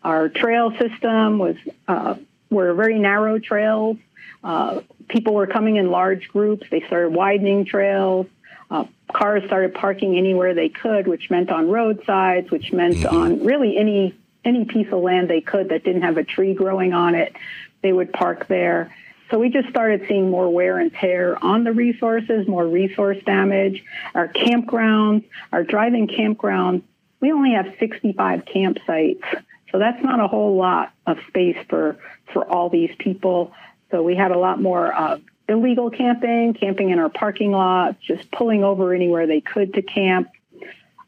Our 0.02 0.28
trail 0.28 0.70
system 0.78 1.38
was 1.38 1.56
uh, 1.86 2.14
were 2.50 2.72
very 2.74 2.98
narrow 2.98 3.38
trails. 3.38 3.98
Uh, 4.42 4.80
people 5.08 5.34
were 5.34 5.46
coming 5.46 5.76
in 5.76 5.90
large 5.90 6.28
groups. 6.28 6.66
They 6.70 6.80
started 6.82 7.12
widening 7.12 7.66
trails. 7.66 8.26
Uh, 8.70 8.84
cars 9.12 9.42
started 9.44 9.74
parking 9.74 10.16
anywhere 10.16 10.54
they 10.54 10.68
could, 10.68 11.06
which 11.08 11.28
meant 11.28 11.50
on 11.50 11.68
roadsides, 11.68 12.50
which 12.50 12.72
meant 12.72 12.96
mm-hmm. 12.96 13.16
on 13.16 13.44
really 13.44 13.76
any 13.76 14.14
any 14.44 14.64
piece 14.64 14.86
of 14.90 15.00
land 15.00 15.28
they 15.28 15.42
could 15.42 15.68
that 15.68 15.84
didn't 15.84 16.02
have 16.02 16.16
a 16.16 16.24
tree 16.24 16.54
growing 16.54 16.94
on 16.94 17.14
it 17.14 17.36
they 17.82 17.92
would 17.92 18.12
park 18.12 18.46
there. 18.48 18.94
So 19.30 19.38
we 19.38 19.48
just 19.48 19.68
started 19.68 20.06
seeing 20.08 20.30
more 20.30 20.52
wear 20.52 20.78
and 20.78 20.92
tear 20.92 21.42
on 21.42 21.64
the 21.64 21.72
resources, 21.72 22.48
more 22.48 22.66
resource 22.66 23.18
damage. 23.24 23.84
Our 24.14 24.28
campgrounds, 24.28 25.24
our 25.52 25.62
driving 25.62 26.08
campgrounds, 26.08 26.82
we 27.20 27.32
only 27.32 27.52
have 27.52 27.74
65 27.78 28.44
campsites. 28.44 29.22
So 29.70 29.78
that's 29.78 30.02
not 30.02 30.18
a 30.18 30.26
whole 30.26 30.56
lot 30.56 30.92
of 31.06 31.18
space 31.28 31.56
for, 31.68 31.96
for 32.32 32.44
all 32.44 32.70
these 32.70 32.90
people. 32.98 33.52
So 33.90 34.02
we 34.02 34.16
had 34.16 34.32
a 34.32 34.38
lot 34.38 34.60
more 34.60 34.92
uh, 34.92 35.18
illegal 35.48 35.90
camping, 35.90 36.54
camping 36.54 36.90
in 36.90 36.98
our 36.98 37.08
parking 37.08 37.52
lots, 37.52 37.98
just 38.04 38.30
pulling 38.32 38.64
over 38.64 38.94
anywhere 38.94 39.26
they 39.26 39.40
could 39.40 39.74
to 39.74 39.82
camp. 39.82 40.28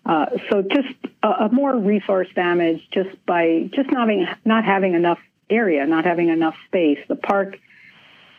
Uh, 0.04 0.26
so 0.48 0.62
just 0.62 0.94
a, 1.22 1.28
a, 1.28 1.48
more 1.50 1.76
resource 1.76 2.28
damage 2.34 2.86
just 2.90 3.24
by 3.24 3.70
just 3.72 3.90
not 3.90 4.08
having 4.08 4.28
not 4.44 4.64
having 4.64 4.94
enough 4.94 5.20
area, 5.48 5.86
not 5.86 6.04
having 6.04 6.28
enough 6.28 6.56
space. 6.66 6.98
The 7.06 7.14
park 7.14 7.56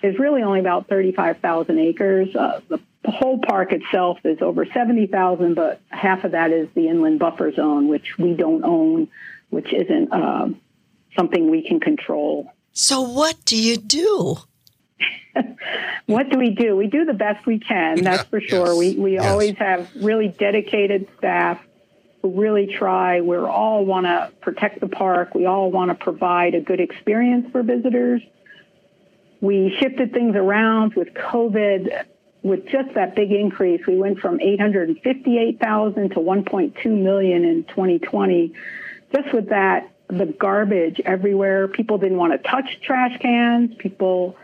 is 0.03 0.19
really 0.19 0.43
only 0.43 0.59
about 0.59 0.87
35,000 0.87 1.79
acres. 1.79 2.35
Uh, 2.35 2.59
the, 2.67 2.79
the, 3.03 3.11
whole 3.11 3.39
park 3.39 3.71
itself 3.71 4.19
is 4.25 4.41
over 4.41 4.65
70,000, 4.65 5.55
but 5.55 5.81
half 5.89 6.23
of 6.25 6.31
that 6.31 6.51
is 6.51 6.67
the 6.75 6.87
inland 6.89 7.19
buffer 7.19 7.51
zone, 7.53 7.87
which 7.87 8.17
we 8.17 8.33
don't 8.33 8.63
own, 8.63 9.07
which 9.49 9.73
isn't 9.73 10.11
uh, 10.11 10.49
something 11.17 11.49
we 11.49 11.65
can 11.65 11.79
control. 11.79 12.51
So, 12.73 13.01
what 13.01 13.43
do 13.45 13.55
you 13.55 13.77
do? 13.77 14.37
what 16.05 16.29
do 16.29 16.37
we 16.37 16.51
do? 16.51 16.75
We 16.75 16.87
do 16.87 17.05
the 17.05 17.13
best 17.13 17.45
we 17.45 17.59
can, 17.59 18.03
that's 18.03 18.23
for 18.23 18.41
sure. 18.41 18.67
Yes. 18.67 18.77
We, 18.77 18.95
we 18.95 19.13
yes. 19.13 19.25
always 19.25 19.55
have 19.57 19.89
really 19.95 20.27
dedicated 20.27 21.07
staff 21.17 21.59
who 22.21 22.39
really 22.41 22.67
try. 22.67 23.21
We 23.21 23.37
all 23.37 23.85
want 23.85 24.05
to 24.05 24.31
protect 24.41 24.79
the 24.79 24.87
park. 24.87 25.35
We 25.35 25.45
all 25.45 25.71
want 25.71 25.89
to 25.89 25.95
provide 25.95 26.55
a 26.55 26.61
good 26.61 26.79
experience 26.79 27.51
for 27.51 27.63
visitors. 27.63 28.21
We 29.43 29.75
shifted 29.77 30.13
things 30.13 30.37
around 30.37 30.93
with 30.93 31.09
COVID. 31.13 32.05
With 32.43 32.65
just 32.67 32.93
that 32.95 33.13
big 33.13 33.29
increase, 33.33 33.85
we 33.85 33.97
went 33.97 34.19
from 34.19 34.39
858,000 34.39 36.09
to 36.11 36.15
1.2 36.15 36.85
million 36.85 37.43
in 37.43 37.65
2020. 37.65 38.53
Just 39.13 39.33
with 39.33 39.49
that, 39.49 39.91
the 40.07 40.27
garbage 40.27 41.01
everywhere. 41.03 41.67
People 41.67 41.97
didn't 41.97 42.17
want 42.17 42.31
to 42.31 42.49
touch 42.49 42.79
trash 42.83 43.19
cans. 43.19 43.75
People 43.77 44.37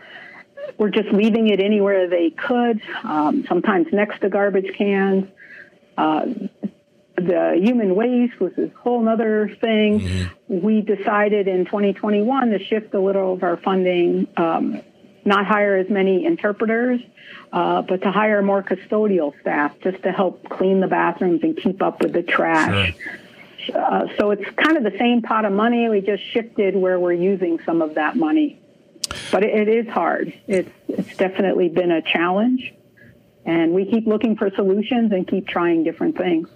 were 0.76 0.90
just 0.90 1.08
leaving 1.08 1.48
it 1.48 1.60
anywhere 1.60 2.06
they 2.06 2.28
could, 2.28 2.82
um, 3.02 3.46
sometimes 3.48 3.86
next 3.94 4.20
to 4.20 4.28
garbage 4.28 4.76
cans. 4.76 5.24
Uh, 5.96 6.26
the 7.16 7.58
human 7.62 7.94
waste 7.94 8.38
was 8.38 8.52
this 8.54 8.70
whole 8.82 9.08
other 9.08 9.48
thing. 9.62 10.00
Mm-hmm. 10.00 10.60
We 10.60 10.82
decided 10.82 11.48
in 11.48 11.64
2021 11.64 12.50
to 12.50 12.64
shift 12.64 12.92
a 12.94 13.00
little 13.00 13.34
of 13.34 13.42
our 13.42 13.56
funding, 13.56 14.26
um, 14.36 14.82
not 15.24 15.46
hire 15.46 15.76
as 15.76 15.88
many 15.90 16.24
interpreters, 16.24 17.00
uh, 17.52 17.82
but 17.82 18.02
to 18.02 18.10
hire 18.10 18.42
more 18.42 18.62
custodial 18.62 19.38
staff 19.40 19.74
just 19.82 20.02
to 20.02 20.12
help 20.12 20.48
clean 20.48 20.80
the 20.80 20.88
bathrooms 20.88 21.42
and 21.42 21.56
keep 21.56 21.82
up 21.82 22.00
with 22.02 22.12
the 22.12 22.22
trash. 22.22 22.94
Sure. 23.58 23.78
Uh, 23.78 24.06
so 24.18 24.30
it's 24.30 24.44
kind 24.56 24.76
of 24.76 24.84
the 24.84 24.96
same 24.98 25.22
pot 25.22 25.44
of 25.44 25.52
money. 25.52 25.88
We 25.88 26.00
just 26.00 26.22
shifted 26.32 26.74
where 26.74 26.98
we're 26.98 27.12
using 27.12 27.60
some 27.64 27.82
of 27.82 27.94
that 27.96 28.16
money 28.16 28.60
but 29.30 29.42
it, 29.42 29.68
it 29.68 29.68
is 29.68 29.88
hard. 29.88 30.32
It's 30.46 30.70
it's 30.88 31.16
definitely 31.16 31.68
been 31.68 31.90
a 31.90 32.02
challenge, 32.02 32.72
and 33.44 33.72
we 33.72 33.84
keep 33.86 34.06
looking 34.06 34.36
for 34.36 34.50
solutions 34.50 35.12
and 35.12 35.26
keep 35.26 35.46
trying 35.46 35.84
different 35.84 36.16
things. 36.16 36.48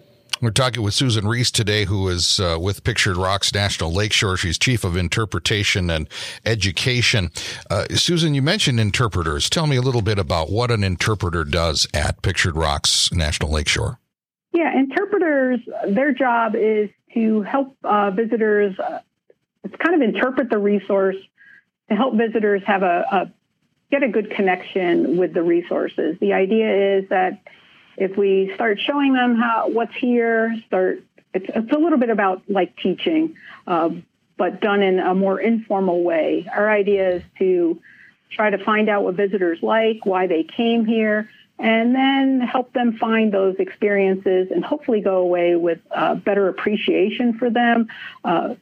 We're 0.45 0.51
talking 0.51 0.83
with 0.83 0.93
Susan 0.93 1.27
Reese 1.27 1.51
today, 1.51 1.87
who 1.87 2.07
is 2.11 2.39
uh, 2.39 2.59
with 2.61 2.85
Pictured 2.85 3.17
Rocks 3.17 3.55
National 3.55 3.91
Lakeshore. 3.91 4.37
She's 4.37 4.59
Chief 4.59 4.85
of 4.85 4.95
Interpretation 4.95 5.89
and 5.89 6.07
Education. 6.45 7.31
Uh, 7.71 7.87
Susan, 7.95 8.35
you 8.35 8.43
mentioned 8.43 8.79
interpreters. 8.79 9.49
Tell 9.49 9.67
me 9.67 9.77
a 9.77 9.81
little 9.81 10.03
bit 10.03 10.19
about 10.19 10.51
what 10.51 10.71
an 10.71 10.85
interpreter 10.85 11.45
does 11.45 11.89
at 11.95 12.21
Pictured 12.21 12.57
Rocks 12.57 13.11
National 13.11 13.51
Lakeshore. 13.53 13.99
Yeah, 14.53 14.79
interpreters, 14.79 15.61
their 15.89 16.13
job 16.13 16.55
is 16.57 16.91
to 17.15 17.41
help 17.41 17.79
uh, 17.83 18.11
visitors. 18.11 18.79
Uh, 18.79 19.01
it's 19.63 19.77
kind 19.77 19.95
of 19.95 20.03
interpret 20.03 20.51
the 20.51 20.59
resource 20.59 21.17
to 21.89 21.97
help 21.97 22.17
visitors 22.17 22.63
have 22.67 22.83
a, 22.83 23.07
a 23.11 23.33
get 23.91 24.03
a 24.03 24.09
good 24.09 24.31
connection 24.31 25.17
with 25.17 25.33
the 25.33 25.43
resources. 25.43 26.19
The 26.21 26.35
idea 26.35 26.99
is 26.99 27.09
that 27.09 27.41
if 27.97 28.17
we 28.17 28.53
start 28.55 28.81
showing 28.81 29.13
them 29.13 29.37
how 29.37 29.69
what's 29.69 29.95
here, 29.95 30.55
start 30.67 31.03
it's, 31.33 31.47
it's 31.49 31.73
a 31.73 31.79
little 31.79 31.99
bit 31.99 32.11
about 32.11 32.43
like 32.49 32.77
teaching, 32.77 33.37
uh, 33.67 33.91
but 34.37 34.61
done 34.61 34.83
in 34.83 34.99
a 35.01 35.15
more 35.15 35.41
informal 35.41 36.03
way. 36.03 36.49
Our 36.53 36.71
idea 36.71 37.17
is 37.17 37.23
to 37.39 37.81
try 38.31 38.51
to 38.51 38.59
find 38.59 38.89
out 38.89 39.05
what 39.05 39.15
visitors 39.15 39.59
like, 39.63 40.05
why 40.05 40.27
they 40.27 40.45
came 40.45 40.85
here, 40.85 41.29
and 41.59 41.95
then 41.95 42.41
help 42.41 42.73
them 42.73 42.97
find 42.97 43.33
those 43.33 43.57
experiences 43.59 44.49
and 44.51 44.65
hopefully 44.65 45.01
go 45.01 45.19
away 45.19 45.55
with 45.55 45.79
uh, 45.91 46.15
better 46.17 46.49
appreciation 46.49 47.39
for 47.39 47.51
them, 47.51 47.89
uh, 48.25 48.55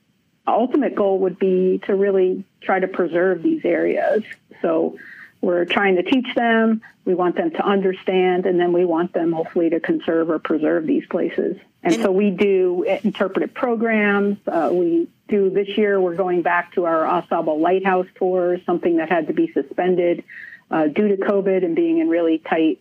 ultimate 0.47 0.95
goal 0.95 1.21
would 1.21 1.39
be 1.39 1.81
to 1.87 1.95
really 1.95 2.45
try 2.61 2.81
to 2.81 2.89
preserve 2.89 3.43
these 3.43 3.65
areas. 3.65 4.23
So 4.61 4.99
we're 5.43 5.65
trying 5.65 5.97
to 5.97 6.05
teach 6.05 6.35
them, 6.37 6.83
we 7.05 7.15
want 7.15 7.37
them 7.37 7.51
to 7.51 7.67
understand, 7.67 8.47
and 8.47 8.61
then 8.61 8.73
we 8.73 8.85
want 8.85 9.13
them 9.13 9.33
hopefully 9.33 9.71
to 9.71 9.81
conserve 9.81 10.31
or 10.31 10.39
preserve 10.39 10.87
these 10.87 11.05
places. 11.07 11.57
And, 11.83 11.95
and 11.95 12.03
so 12.03 12.13
we 12.13 12.31
do 12.31 12.85
interpretive 13.03 13.53
programs. 13.53 14.39
Uh, 14.47 14.71
we 14.73 15.09
do 15.27 15.51
this 15.51 15.77
year, 15.77 16.01
we're 16.01 16.15
going 16.15 16.43
back 16.43 16.75
to 16.75 16.85
our 16.85 17.03
AuSable 17.03 17.61
Lighthouse 17.61 18.07
tour, 18.15 18.59
something 18.65 18.99
that 18.99 19.09
had 19.09 19.27
to 19.27 19.33
be 19.33 19.53
suspended 19.53 20.23
uh, 20.71 20.87
due 20.87 21.09
to 21.09 21.17
COVID 21.17 21.65
and 21.65 21.75
being 21.75 21.99
in 21.99 22.09
really 22.09 22.39
tight 22.39 22.81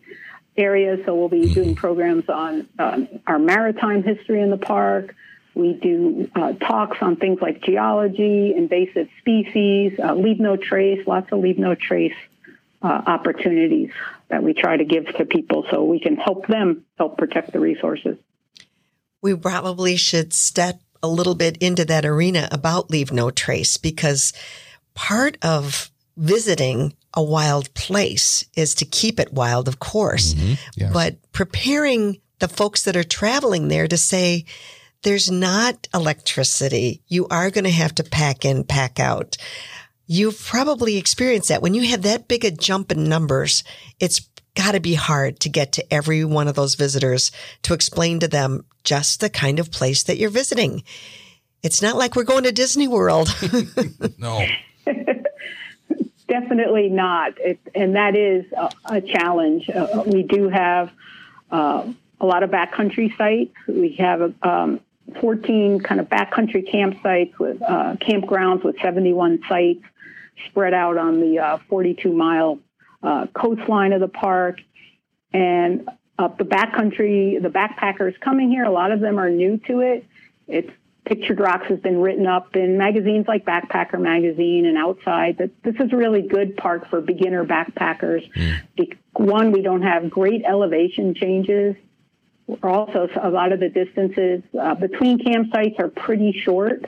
areas. 0.56 1.03
So 1.06 1.15
we'll 1.15 1.30
be 1.30 1.51
doing 1.51 1.74
programs 1.74 2.30
on 2.30 2.70
um, 2.77 3.08
our 3.25 3.39
maritime 3.39 4.03
history 4.03 4.39
in 4.39 4.51
the 4.51 4.58
park. 4.58 5.15
We 5.56 5.74
do 5.74 6.30
uh, 6.36 6.53
talks 6.53 7.00
on 7.01 7.15
things 7.15 7.39
like 7.41 7.63
geology, 7.63 8.53
invasive 8.56 9.10
species, 9.18 10.00
uh, 10.00 10.13
leave 10.13 10.39
no 10.39 10.58
trace, 10.58 11.06
lots 11.08 11.32
of 11.32 11.39
leave 11.39 11.58
no 11.58 11.74
trace 11.74 12.13
uh, 12.81 13.01
opportunities 13.05 13.91
that 14.29 14.43
we 14.43 14.53
try 14.53 14.77
to 14.77 14.85
give 14.85 15.05
to 15.17 15.25
people 15.25 15.65
so 15.69 15.83
we 15.83 16.00
can 16.00 16.15
help 16.15 16.47
them 16.47 16.85
help 16.97 17.17
protect 17.17 17.51
the 17.51 17.59
resources. 17.59 18.17
We 19.21 19.35
probably 19.35 19.97
should 19.97 20.33
step 20.33 20.81
a 21.03 21.07
little 21.07 21.35
bit 21.35 21.57
into 21.57 21.85
that 21.85 22.05
arena 22.05 22.47
about 22.51 22.89
leave 22.89 23.11
no 23.11 23.29
trace 23.29 23.77
because 23.77 24.33
part 24.93 25.38
of 25.41 25.91
visiting 26.17 26.93
a 27.13 27.23
wild 27.23 27.73
place 27.73 28.45
is 28.55 28.75
to 28.75 28.85
keep 28.85 29.19
it 29.19 29.33
wild, 29.33 29.67
of 29.67 29.79
course, 29.79 30.33
mm-hmm. 30.33 30.53
yes. 30.75 30.93
but 30.93 31.17
preparing 31.31 32.21
the 32.39 32.47
folks 32.47 32.83
that 32.83 32.95
are 32.95 33.03
traveling 33.03 33.67
there 33.67 33.88
to 33.88 33.97
say, 33.97 34.45
there's 35.03 35.29
not 35.29 35.88
electricity. 35.93 37.01
You 37.07 37.27
are 37.29 37.50
going 37.50 37.63
to 37.63 37.71
have 37.71 37.95
to 37.95 38.03
pack 38.03 38.45
in, 38.45 38.63
pack 38.63 39.00
out. 39.00 39.38
You've 40.13 40.44
probably 40.44 40.98
experienced 40.98 41.48
that 41.48 41.62
when 41.62 41.74
you 41.74 41.88
have 41.88 42.01
that 42.01 42.27
big 42.27 42.44
a 42.44 42.51
jump 42.51 42.91
in 42.91 43.06
numbers. 43.06 43.63
It's 43.98 44.30
got 44.56 44.74
to 44.74 44.82
be 44.82 44.94
hard 44.94 45.39
to 45.39 45.48
get 45.48 45.72
to 45.72 45.94
every 45.94 46.25
one 46.25 46.50
of 46.50 46.56
those 46.56 46.75
visitors 46.75 47.32
to 47.62 47.74
explain 47.74 48.20
to 48.20 48.27
them 48.27 48.65
just 48.84 49.22
the 49.22 49.30
kind 49.30 49.58
of 49.58 49.72
place 49.72 50.03
that 50.03 50.18
you're 50.18 50.30
visiting. 50.30 50.84
It's 51.63 51.82
not 51.82 51.96
like 51.96 52.18
we're 52.18 52.25
going 52.25 52.44
to 52.44 52.51
Disney 52.51 52.89
World. 52.89 53.34
no. 54.18 54.46
Definitely 56.27 56.89
not. 56.89 57.39
It, 57.39 57.62
and 57.74 57.96
that 57.96 58.18
is 58.18 58.44
a, 58.51 58.70
a 58.88 59.00
challenge. 59.00 59.70
Uh, 59.70 60.03
we 60.06 60.24
do 60.24 60.50
have 60.50 60.91
uh, 61.51 61.89
a 62.20 62.25
lot 62.25 62.44
of 62.44 62.50
backcountry 62.50 63.15
sites. 63.18 63.56
We 63.65 63.96
have 64.00 64.34
um, 64.44 64.82
14 65.22 65.80
kind 65.80 66.01
of 66.01 66.10
backcountry 66.10 66.70
campsites 66.70 67.39
with 67.39 67.62
uh, 67.62 67.96
campgrounds 68.01 68.65
with 68.65 68.75
71 68.82 69.39
sites 69.48 69.86
spread 70.48 70.74
out 70.74 70.98
on 70.98 71.19
the 71.19 71.39
uh, 71.39 71.57
42 71.69 72.12
mile 72.12 72.60
uh, 73.03 73.27
coastline 73.33 73.93
of 73.93 74.01
the 74.01 74.07
park. 74.07 74.60
And 75.33 75.89
up 76.19 76.38
the 76.38 76.43
backcountry, 76.43 77.41
the 77.41 77.50
backpackers 77.50 78.19
coming 78.19 78.50
here, 78.50 78.63
a 78.63 78.71
lot 78.71 78.91
of 78.91 79.00
them 79.00 79.17
are 79.19 79.29
new 79.29 79.57
to 79.67 79.79
it. 79.79 80.05
It's 80.48 80.69
Pictured 81.03 81.39
Rocks 81.39 81.65
has 81.67 81.79
been 81.79 82.00
written 82.00 82.27
up 82.27 82.55
in 82.55 82.77
magazines 82.77 83.25
like 83.27 83.43
Backpacker 83.43 84.00
Magazine 84.00 84.67
and 84.67 84.77
outside 84.77 85.39
that 85.39 85.50
this 85.63 85.74
is 85.79 85.91
a 85.91 85.98
really 85.98 86.21
good 86.21 86.55
park 86.57 86.89
for 86.91 87.01
beginner 87.01 87.43
backpackers. 87.43 88.29
Mm. 88.33 88.98
One, 89.13 89.51
we 89.51 89.63
don't 89.63 89.81
have 89.81 90.12
great 90.12 90.43
elevation 90.45 91.15
changes 91.15 91.75
also 92.63 93.07
a 93.21 93.29
lot 93.29 93.51
of 93.51 93.60
the 93.60 93.69
distances 93.69 94.41
uh, 94.60 94.75
between 94.75 95.19
campsites 95.19 95.79
are 95.79 95.89
pretty 95.89 96.31
short 96.31 96.86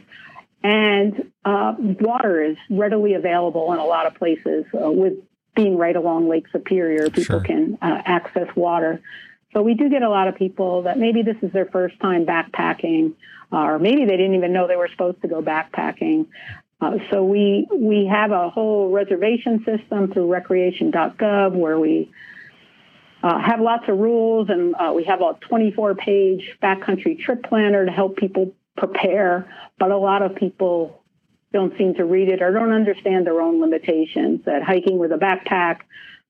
and 0.64 1.32
uh, 1.44 1.74
water 1.78 2.42
is 2.42 2.58
readily 2.70 3.14
available 3.14 3.74
in 3.74 3.80
a 3.80 3.86
lot 3.86 4.06
of 4.06 4.16
places 4.16 4.66
uh, 4.74 4.90
with 4.90 5.14
being 5.56 5.78
right 5.78 5.96
along 5.96 6.30
lake 6.30 6.46
superior 6.52 7.10
people 7.10 7.24
sure. 7.24 7.42
can 7.42 7.78
uh, 7.82 8.02
access 8.06 8.48
water 8.56 9.02
so 9.54 9.62
we 9.62 9.76
do 9.76 9.90
get 9.90 10.02
a 10.02 10.10
lot 10.10 10.28
of 10.28 10.36
people 10.36 10.84
that 10.84 10.98
maybe 10.98 11.22
this 11.22 11.38
is 11.42 11.52
their 11.52 11.66
first 11.66 12.00
time 12.00 12.26
backpacking 12.26 13.14
or 13.52 13.78
maybe 13.78 14.06
they 14.06 14.18
didn't 14.18 14.36
even 14.36 14.52
know 14.52 14.68
they 14.68 14.76
were 14.76 14.90
supposed 14.90 15.22
to 15.22 15.28
go 15.28 15.42
backpacking 15.42 16.26
uh, 16.82 16.98
so 17.12 17.24
we 17.24 17.68
we 17.72 18.06
have 18.12 18.32
a 18.32 18.50
whole 18.50 18.90
reservation 18.90 19.64
system 19.64 20.12
through 20.12 20.28
recreation.gov 20.28 21.54
where 21.54 21.80
we 21.80 22.12
uh, 23.24 23.40
have 23.40 23.62
lots 23.62 23.88
of 23.88 23.98
rules, 23.98 24.50
and 24.50 24.76
uh, 24.76 24.92
we 24.94 25.06
have 25.06 25.22
a 25.22 25.38
24 25.48 25.96
page 25.96 26.58
backcountry 26.62 27.18
trip 27.18 27.42
planner 27.44 27.86
to 27.86 27.92
help 27.92 28.18
people 28.18 28.54
prepare. 28.78 29.48
But 29.80 29.92
a 29.92 29.98
lot 29.98 30.22
of 30.22 30.36
people 30.36 31.04
don't 31.52 31.78
seem 31.78 31.94
to 31.96 32.06
read 32.06 32.30
it 32.30 32.42
or 32.42 32.52
don't 32.52 32.72
understand 32.72 33.28
their 33.28 33.42
own 33.42 33.62
limitations. 33.62 34.46
That 34.46 34.64
hiking 34.64 34.98
with 34.98 35.12
a 35.12 35.18
backpack, 35.18 35.82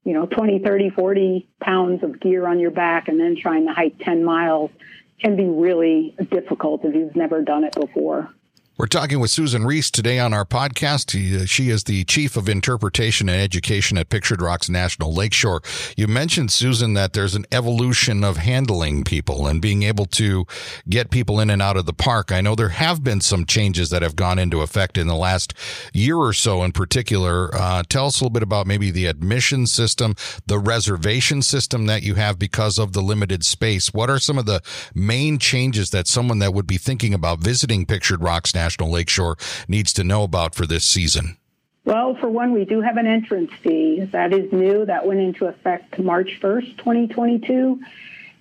you 0.04 0.14
know, 0.14 0.26
20, 0.26 0.60
30, 0.60 0.90
40 0.90 1.48
pounds 1.62 2.04
of 2.04 2.20
gear 2.20 2.46
on 2.46 2.60
your 2.60 2.72
back, 2.72 3.08
and 3.08 3.20
then 3.20 3.38
trying 3.40 3.68
to 3.68 3.74
hike 3.74 3.98
10 4.00 4.24
miles 4.24 4.72
can 5.20 5.36
be 5.36 5.46
really 5.46 6.16
difficult 6.30 6.84
if 6.84 6.94
you've 6.94 7.16
never 7.16 7.42
done 7.42 7.64
it 7.64 7.74
before. 7.74 8.30
We're 8.76 8.88
talking 8.88 9.20
with 9.20 9.30
Susan 9.30 9.68
Reese 9.68 9.92
today 9.92 10.18
on 10.18 10.34
our 10.34 10.46
podcast. 10.46 11.12
She 11.48 11.70
is 11.70 11.84
the 11.84 12.04
Chief 12.06 12.36
of 12.36 12.50
Interpretation 12.50 13.30
and 13.30 13.40
Education 13.40 14.00
at 14.00 14.10
Pictured 14.10 14.42
Rocks 14.42 14.68
National 14.68 15.14
Lakeshore. 15.14 15.62
You 15.96 16.08
mentioned, 16.08 16.52
Susan, 16.52 16.96
that 16.96 17.14
there's 17.14 17.36
an 17.36 17.46
evolution 17.52 18.24
of 18.24 18.38
handling 18.38 19.04
people 19.04 19.46
and 19.46 19.62
being 19.62 19.84
able 19.84 20.08
to 20.08 20.48
get 20.90 21.12
people 21.12 21.40
in 21.40 21.52
and 21.52 21.62
out 21.62 21.78
of 21.78 21.86
the 21.86 21.94
park. 21.94 22.32
I 22.32 22.42
know 22.42 22.56
there 22.56 22.70
have 22.70 23.04
been 23.04 23.22
some 23.22 23.46
changes 23.46 23.92
that 23.92 24.02
have 24.02 24.16
gone 24.16 24.40
into 24.40 24.64
effect 24.64 24.98
in 24.98 25.06
the 25.06 25.16
last 25.16 25.54
year 25.94 26.18
or 26.18 26.34
so 26.34 26.64
in 26.64 26.72
particular. 26.72 27.54
Uh, 27.54 27.84
tell 27.88 28.08
us 28.08 28.20
a 28.20 28.24
little 28.24 28.34
bit 28.34 28.42
about 28.42 28.66
maybe 28.66 28.90
the 28.90 29.06
admission 29.06 29.68
system, 29.68 30.16
the 30.48 30.58
reservation 30.58 31.44
system 31.44 31.86
that 31.86 32.02
you 32.02 32.16
have 32.16 32.40
because 32.40 32.80
of 32.80 32.94
the 32.94 33.02
limited 33.02 33.46
space. 33.46 33.94
What 33.94 34.10
are 34.10 34.18
some 34.18 34.40
of 34.40 34.48
the 34.48 34.64
main 34.96 35.38
changes 35.38 35.92
that 35.92 36.08
someone 36.08 36.40
that 36.40 36.56
would 36.56 36.66
be 36.66 36.78
thinking 36.78 37.14
about 37.14 37.38
visiting 37.38 37.86
Pictured 37.86 38.24
Rocks 38.24 38.56
National 38.56 38.63
National 38.64 38.90
Lakeshore 38.90 39.36
needs 39.68 39.92
to 39.92 40.06
know 40.06 40.24
about 40.24 40.56
for 40.56 40.66
this 40.66 40.86
season? 40.86 41.36
Well, 41.84 42.16
for 42.16 42.30
one, 42.30 42.54
we 42.54 42.64
do 42.64 42.80
have 42.80 42.96
an 42.96 43.08
entrance 43.08 43.52
fee. 43.62 44.08
That 44.14 44.32
is 44.32 44.54
new. 44.54 44.86
That 44.86 45.06
went 45.06 45.20
into 45.20 45.48
effect 45.48 46.00
March 46.00 46.40
1st, 46.42 46.78
2022. 46.78 47.82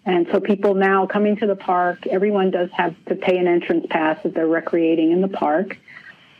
And 0.05 0.29
so 0.31 0.38
people 0.38 0.75
now 0.75 1.07
coming 1.07 1.35
to 1.37 1.47
the 1.49 1.57
park, 1.57 2.07
everyone 2.07 2.52
does 2.52 2.71
have 2.71 2.95
to 3.07 3.17
pay 3.17 3.37
an 3.37 3.49
entrance 3.49 3.87
pass 3.91 4.25
if 4.25 4.33
they're 4.33 4.47
recreating 4.47 5.11
in 5.11 5.23
the 5.23 5.29
park. 5.29 5.76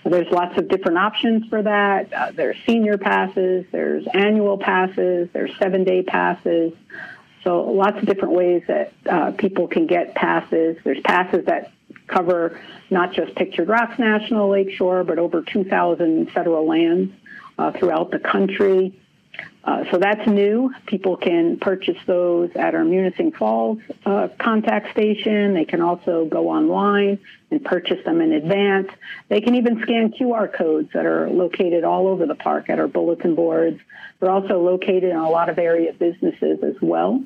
There's 0.05 0.31
lots 0.31 0.57
of 0.59 0.69
different 0.69 0.99
options 0.99 1.49
for 1.49 1.61
that. 1.63 2.13
Uh, 2.13 2.31
there's 2.33 2.57
senior 2.65 2.99
passes, 2.99 3.67
there's 3.73 4.07
annual 4.15 4.59
passes, 4.59 5.29
there's 5.33 5.57
seven 5.59 5.83
day 5.83 6.03
passes. 6.03 6.73
So 7.43 7.63
lots 7.63 7.99
of 7.99 8.07
different 8.07 8.35
ways 8.35 8.63
that 8.69 8.93
uh, 9.11 9.33
people 9.33 9.67
can 9.67 9.87
get 9.89 10.15
passes. 10.15 10.77
There's 10.85 11.01
passes 11.01 11.47
that 11.47 11.73
cover 12.13 12.61
not 12.91 13.13
just 13.13 13.35
Pictured 13.35 13.69
Rocks 13.69 13.99
National 13.99 14.51
Lakeshore, 14.51 15.05
but 15.05 15.19
over 15.19 15.43
2,000 15.43 16.31
federal 16.31 16.67
lands 16.67 17.13
uh, 17.59 17.73
throughout 17.73 18.11
the 18.11 18.19
country. 18.19 18.99
Uh, 19.65 19.85
so 19.91 19.99
that's 19.99 20.27
new. 20.27 20.73
People 20.87 21.17
can 21.17 21.57
purchase 21.59 21.97
those 22.07 22.51
at 22.57 22.75
our 22.75 22.83
Munising 22.83 23.35
Falls 23.35 23.79
uh, 24.05 24.29
contact 24.39 24.91
station. 24.91 25.55
They 25.55 25.65
can 25.65 25.81
also 25.81 26.25
go 26.25 26.49
online 26.51 27.21
and 27.51 27.65
purchase 27.65 28.05
them 28.05 28.21
in 28.21 28.33
advance. 28.33 28.89
They 29.29 29.41
can 29.41 29.55
even 29.55 29.81
scan 29.83 30.13
QR 30.13 30.53
codes 30.53 30.91
that 30.95 31.07
are 31.07 31.31
located 31.31 31.85
all 31.85 32.09
over 32.09 32.27
the 32.27 32.35
park 32.35 32.71
at 32.71 32.81
our 32.81 32.89
bulletin 32.89 33.37
boards. 33.37 33.81
They're 34.19 34.31
also 34.31 34.61
located 34.61 35.05
in 35.05 35.17
a 35.17 35.31
lot 35.31 35.49
of 35.49 35.59
area 35.59 35.93
businesses 35.93 36.59
as 36.63 36.75
well. 36.83 37.23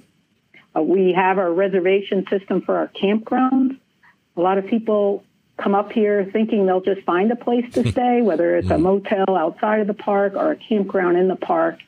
Uh, 0.76 0.82
we 0.82 1.14
have 1.14 1.38
our 1.38 1.52
reservation 1.52 2.26
system 2.28 2.60
for 2.60 2.76
our 2.76 2.88
campgrounds. 2.88 3.78
A 4.36 4.40
lot 4.40 4.58
of 4.58 4.66
people 4.66 5.24
come 5.56 5.74
up 5.74 5.92
here 5.92 6.28
thinking 6.32 6.66
they'll 6.66 6.80
just 6.80 7.02
find 7.02 7.30
a 7.32 7.36
place 7.36 7.70
to 7.74 7.90
stay, 7.92 8.22
whether 8.22 8.56
it's 8.56 8.68
a 8.68 8.74
mm-hmm. 8.74 8.82
motel 8.82 9.36
outside 9.36 9.80
of 9.80 9.86
the 9.86 9.94
park 9.94 10.34
or 10.34 10.52
a 10.52 10.56
campground 10.56 11.16
in 11.16 11.28
the 11.28 11.36
park. 11.36 11.78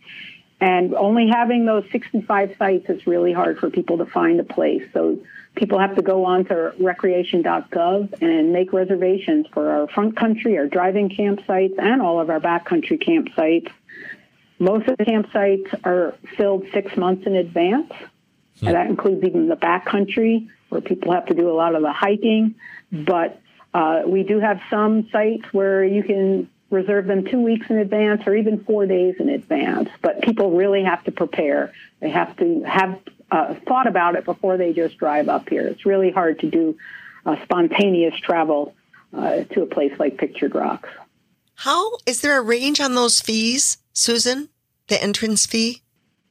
And 0.61 0.95
only 0.95 1.29
having 1.29 1.67
those 1.67 1.85
65 1.93 2.57
sites 2.59 2.89
is 2.89 3.07
really 3.07 3.33
hard 3.33 3.59
for 3.59 3.71
people 3.71 3.99
to 3.99 4.07
find 4.07 4.41
a 4.41 4.45
place. 4.45 4.83
So 4.93 5.21
people 5.55 5.79
have 5.79 5.95
to 5.97 6.03
go 6.03 6.25
on 6.25 6.47
to 6.47 6.73
recreation.gov 6.81 8.23
and 8.23 8.53
make 8.53 8.73
reservations 8.73 9.47
for 9.53 9.71
our 9.71 9.89
front 9.89 10.17
country, 10.17 10.59
our 10.59 10.67
driving 10.67 11.11
campsites, 11.11 11.79
and 11.79 12.03
all 12.03 12.21
of 12.21 12.29
our 12.29 12.41
backcountry 12.41 13.01
campsites. 13.01 13.71
Most 14.59 14.89
of 14.89 14.97
the 14.99 15.05
campsites 15.05 15.73
are 15.85 16.17
filled 16.37 16.67
six 16.73 16.97
months 16.97 17.25
in 17.27 17.37
advance, 17.37 17.93
and 18.61 18.69
hmm. 18.69 18.73
that 18.73 18.87
includes 18.89 19.23
even 19.25 19.49
the 19.49 19.57
backcountry 19.57 20.49
where 20.79 20.97
people 20.97 21.13
have 21.13 21.27
to 21.27 21.35
do 21.35 21.51
a 21.51 21.55
lot 21.55 21.75
of 21.75 21.83
the 21.83 21.93
hiking. 21.93 22.55
But 22.93 23.41
uh, 23.75 24.03
we 24.07 24.23
do 24.23 24.39
have 24.41 24.61
some 24.71 25.09
sites 25.11 25.45
where 25.53 25.85
you 25.85 26.03
can 26.03 26.49
reserve 26.71 27.07
them 27.07 27.25
two 27.25 27.41
weeks 27.41 27.67
in 27.71 27.79
advance 27.79 28.23
or 28.27 28.37
even 28.37 28.65
four 28.65 28.87
days 28.87 29.17
in 29.19 29.29
advance. 29.29 29.89
But 30.03 30.23
people 30.23 30.57
really 30.57 30.85
have 30.85 31.03
to 31.05 31.13
prepare. 31.13 31.73
They 32.01 32.11
have 32.11 32.37
to 32.37 32.63
have 32.63 32.99
uh, 33.31 33.55
thought 33.67 33.87
about 33.87 34.15
it 34.17 34.25
before 34.25 34.57
they 34.57 34.73
just 34.73 34.99
drive 34.99 35.29
up 35.29 35.49
here. 35.49 35.67
It's 35.67 35.85
really 35.85 36.11
hard 36.11 36.41
to 36.41 36.51
do 36.51 36.77
uh, 37.27 37.37
spontaneous 37.43 38.15
travel 38.21 38.75
uh, 39.13 39.45
to 39.45 39.63
a 39.63 39.67
place 39.67 39.93
like 39.99 40.19
Pictured 40.19 40.55
Rocks. 40.55 40.89
How 41.55 41.97
is 42.07 42.21
there 42.21 42.39
a 42.39 42.43
range 42.43 42.81
on 42.81 42.95
those 42.95 43.21
fees, 43.21 43.79
Susan? 43.93 44.49
The 44.87 45.03
entrance 45.03 45.45
fee? 45.45 45.83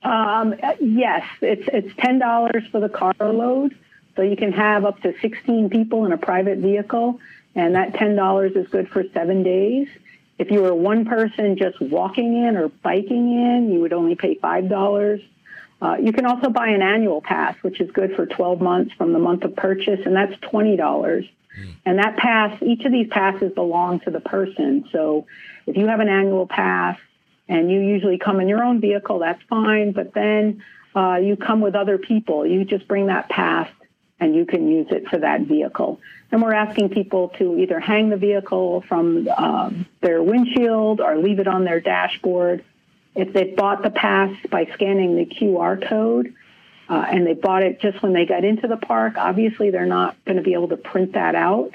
Um, 0.01 0.55
yes, 0.79 1.23
it's 1.41 1.67
it's 1.71 1.95
ten 1.99 2.17
dollars 2.17 2.63
for 2.71 2.79
the 2.79 2.89
car 2.89 3.13
load. 3.19 3.77
So 4.17 4.23
you 4.23 4.35
can 4.35 4.51
have 4.51 4.83
up 4.83 4.99
to 5.03 5.13
16 5.21 5.69
people 5.69 6.05
in 6.05 6.11
a 6.11 6.17
private 6.17 6.57
vehicle, 6.57 7.21
and 7.55 7.75
that 7.75 7.93
$10 7.93 8.57
is 8.57 8.67
good 8.67 8.89
for 8.89 9.03
seven 9.13 9.43
days. 9.43 9.87
If 10.39 10.49
you 10.51 10.61
were 10.61 10.73
one 10.73 11.05
person 11.05 11.55
just 11.55 11.79
walking 11.79 12.35
in 12.35 12.57
or 12.57 12.67
biking 12.67 13.31
in, 13.31 13.71
you 13.71 13.79
would 13.79 13.93
only 13.93 14.15
pay 14.15 14.35
$5. 14.35 15.23
Uh, 15.79 15.97
you 16.01 16.11
can 16.11 16.25
also 16.25 16.49
buy 16.49 16.69
an 16.69 16.81
annual 16.81 17.21
pass, 17.21 17.55
which 17.61 17.79
is 17.79 17.91
good 17.91 18.15
for 18.15 18.25
12 18.25 18.59
months 18.59 18.93
from 18.95 19.13
the 19.13 19.19
month 19.19 19.43
of 19.43 19.55
purchase, 19.55 19.99
and 20.05 20.15
that's 20.15 20.33
$20. 20.37 20.77
Mm. 20.79 21.29
And 21.85 21.99
that 21.99 22.17
pass, 22.17 22.57
each 22.63 22.85
of 22.85 22.91
these 22.91 23.07
passes 23.09 23.53
belong 23.53 23.99
to 24.01 24.11
the 24.11 24.19
person. 24.19 24.85
So 24.91 25.27
if 25.67 25.77
you 25.77 25.87
have 25.87 25.99
an 25.99 26.09
annual 26.09 26.47
pass 26.47 26.97
and 27.47 27.69
you 27.69 27.81
usually 27.81 28.17
come 28.17 28.39
in 28.39 28.47
your 28.47 28.63
own 28.63 28.81
vehicle, 28.81 29.19
that's 29.19 29.41
fine. 29.47 29.91
But 29.91 30.15
then 30.15 30.63
uh, 30.95 31.17
you 31.17 31.35
come 31.35 31.61
with 31.61 31.75
other 31.75 31.99
people, 31.99 32.47
you 32.47 32.65
just 32.65 32.87
bring 32.87 33.07
that 33.07 33.29
pass 33.29 33.69
and 34.19 34.35
you 34.35 34.45
can 34.45 34.69
use 34.69 34.87
it 34.89 35.07
for 35.07 35.17
that 35.17 35.41
vehicle. 35.41 35.99
And 36.31 36.41
we're 36.41 36.53
asking 36.53 36.89
people 36.89 37.29
to 37.37 37.57
either 37.57 37.79
hang 37.79 38.09
the 38.09 38.17
vehicle 38.17 38.81
from 38.87 39.27
um, 39.29 39.85
their 40.01 40.21
windshield 40.21 40.99
or 40.99 41.17
leave 41.17 41.39
it 41.39 41.47
on 41.47 41.63
their 41.63 41.79
dashboard. 41.79 42.63
If 43.15 43.33
they 43.33 43.45
bought 43.45 43.83
the 43.83 43.89
pass 43.89 44.35
by 44.49 44.65
scanning 44.73 45.15
the 45.15 45.25
QR 45.25 45.87
code, 45.87 46.33
uh, 46.89 47.05
and 47.09 47.27
they 47.27 47.33
bought 47.33 47.63
it 47.63 47.81
just 47.81 48.01
when 48.01 48.13
they 48.13 48.25
got 48.25 48.43
into 48.45 48.67
the 48.67 48.77
park, 48.77 49.15
obviously 49.17 49.71
they're 49.71 49.85
not 49.85 50.15
going 50.25 50.37
to 50.37 50.43
be 50.43 50.53
able 50.53 50.69
to 50.69 50.77
print 50.77 51.13
that 51.13 51.35
out. 51.35 51.71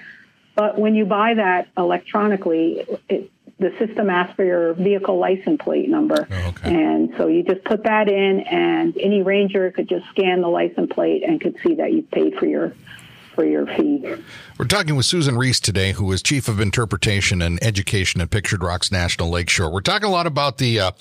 But 0.54 0.78
when 0.78 0.94
you 0.94 1.04
buy 1.04 1.34
that 1.34 1.68
electronically, 1.76 2.86
it, 3.08 3.30
the 3.58 3.70
system 3.78 4.10
asks 4.10 4.34
for 4.34 4.44
your 4.44 4.74
vehicle 4.74 5.18
license 5.18 5.60
plate 5.62 5.88
number. 5.88 6.26
Oh, 6.30 6.48
okay. 6.48 6.74
And 6.74 7.14
so 7.16 7.28
you 7.28 7.42
just 7.42 7.64
put 7.64 7.84
that 7.84 8.08
in, 8.08 8.40
and 8.40 8.96
any 8.98 9.22
ranger 9.22 9.70
could 9.70 9.88
just 9.88 10.06
scan 10.10 10.40
the 10.40 10.48
license 10.48 10.92
plate 10.92 11.22
and 11.22 11.40
could 11.40 11.56
see 11.64 11.74
that 11.74 11.92
you 11.92 12.02
paid 12.02 12.34
for 12.36 12.46
your 12.46 12.74
for 13.34 13.44
your 13.44 13.66
fee. 13.66 14.04
We're 14.62 14.68
talking 14.68 14.94
with 14.94 15.06
Susan 15.06 15.36
Reese 15.36 15.58
today, 15.58 15.90
who 15.90 16.12
is 16.12 16.22
Chief 16.22 16.46
of 16.46 16.60
Interpretation 16.60 17.42
and 17.42 17.58
Education 17.64 18.20
at 18.20 18.30
Pictured 18.30 18.62
Rocks 18.62 18.92
National 18.92 19.28
Lakeshore. 19.28 19.72
We're 19.72 19.80
talking 19.80 20.06
a 20.06 20.12
lot 20.12 20.28
about 20.28 20.58
the 20.58 20.78
uh, 20.78 20.92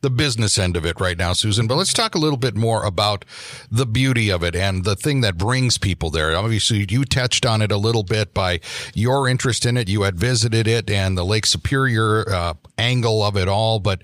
the 0.00 0.08
business 0.08 0.56
end 0.56 0.74
of 0.74 0.86
it 0.86 0.98
right 0.98 1.18
now, 1.18 1.34
Susan, 1.34 1.66
but 1.66 1.74
let's 1.74 1.92
talk 1.92 2.14
a 2.14 2.18
little 2.18 2.38
bit 2.38 2.56
more 2.56 2.82
about 2.82 3.26
the 3.70 3.84
beauty 3.84 4.30
of 4.30 4.42
it 4.42 4.56
and 4.56 4.84
the 4.84 4.96
thing 4.96 5.20
that 5.20 5.36
brings 5.36 5.76
people 5.76 6.08
there. 6.08 6.34
Obviously, 6.34 6.86
you 6.88 7.04
touched 7.04 7.44
on 7.44 7.60
it 7.60 7.70
a 7.70 7.76
little 7.76 8.04
bit 8.04 8.32
by 8.32 8.58
your 8.94 9.28
interest 9.28 9.66
in 9.66 9.76
it. 9.76 9.86
You 9.86 10.00
had 10.00 10.18
visited 10.18 10.66
it 10.66 10.88
and 10.88 11.18
the 11.18 11.24
Lake 11.24 11.44
Superior 11.44 12.26
uh, 12.26 12.54
angle 12.78 13.22
of 13.22 13.36
it 13.36 13.48
all, 13.48 13.80
but 13.80 14.00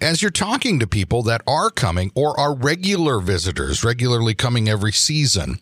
as 0.00 0.22
you're 0.22 0.30
talking 0.30 0.78
to 0.78 0.86
people 0.86 1.22
that 1.24 1.42
are 1.48 1.70
coming 1.70 2.12
or 2.14 2.38
are 2.38 2.54
regular 2.54 3.18
visitors, 3.18 3.82
regularly 3.82 4.34
coming 4.34 4.68
every 4.68 4.92
season, 4.92 5.58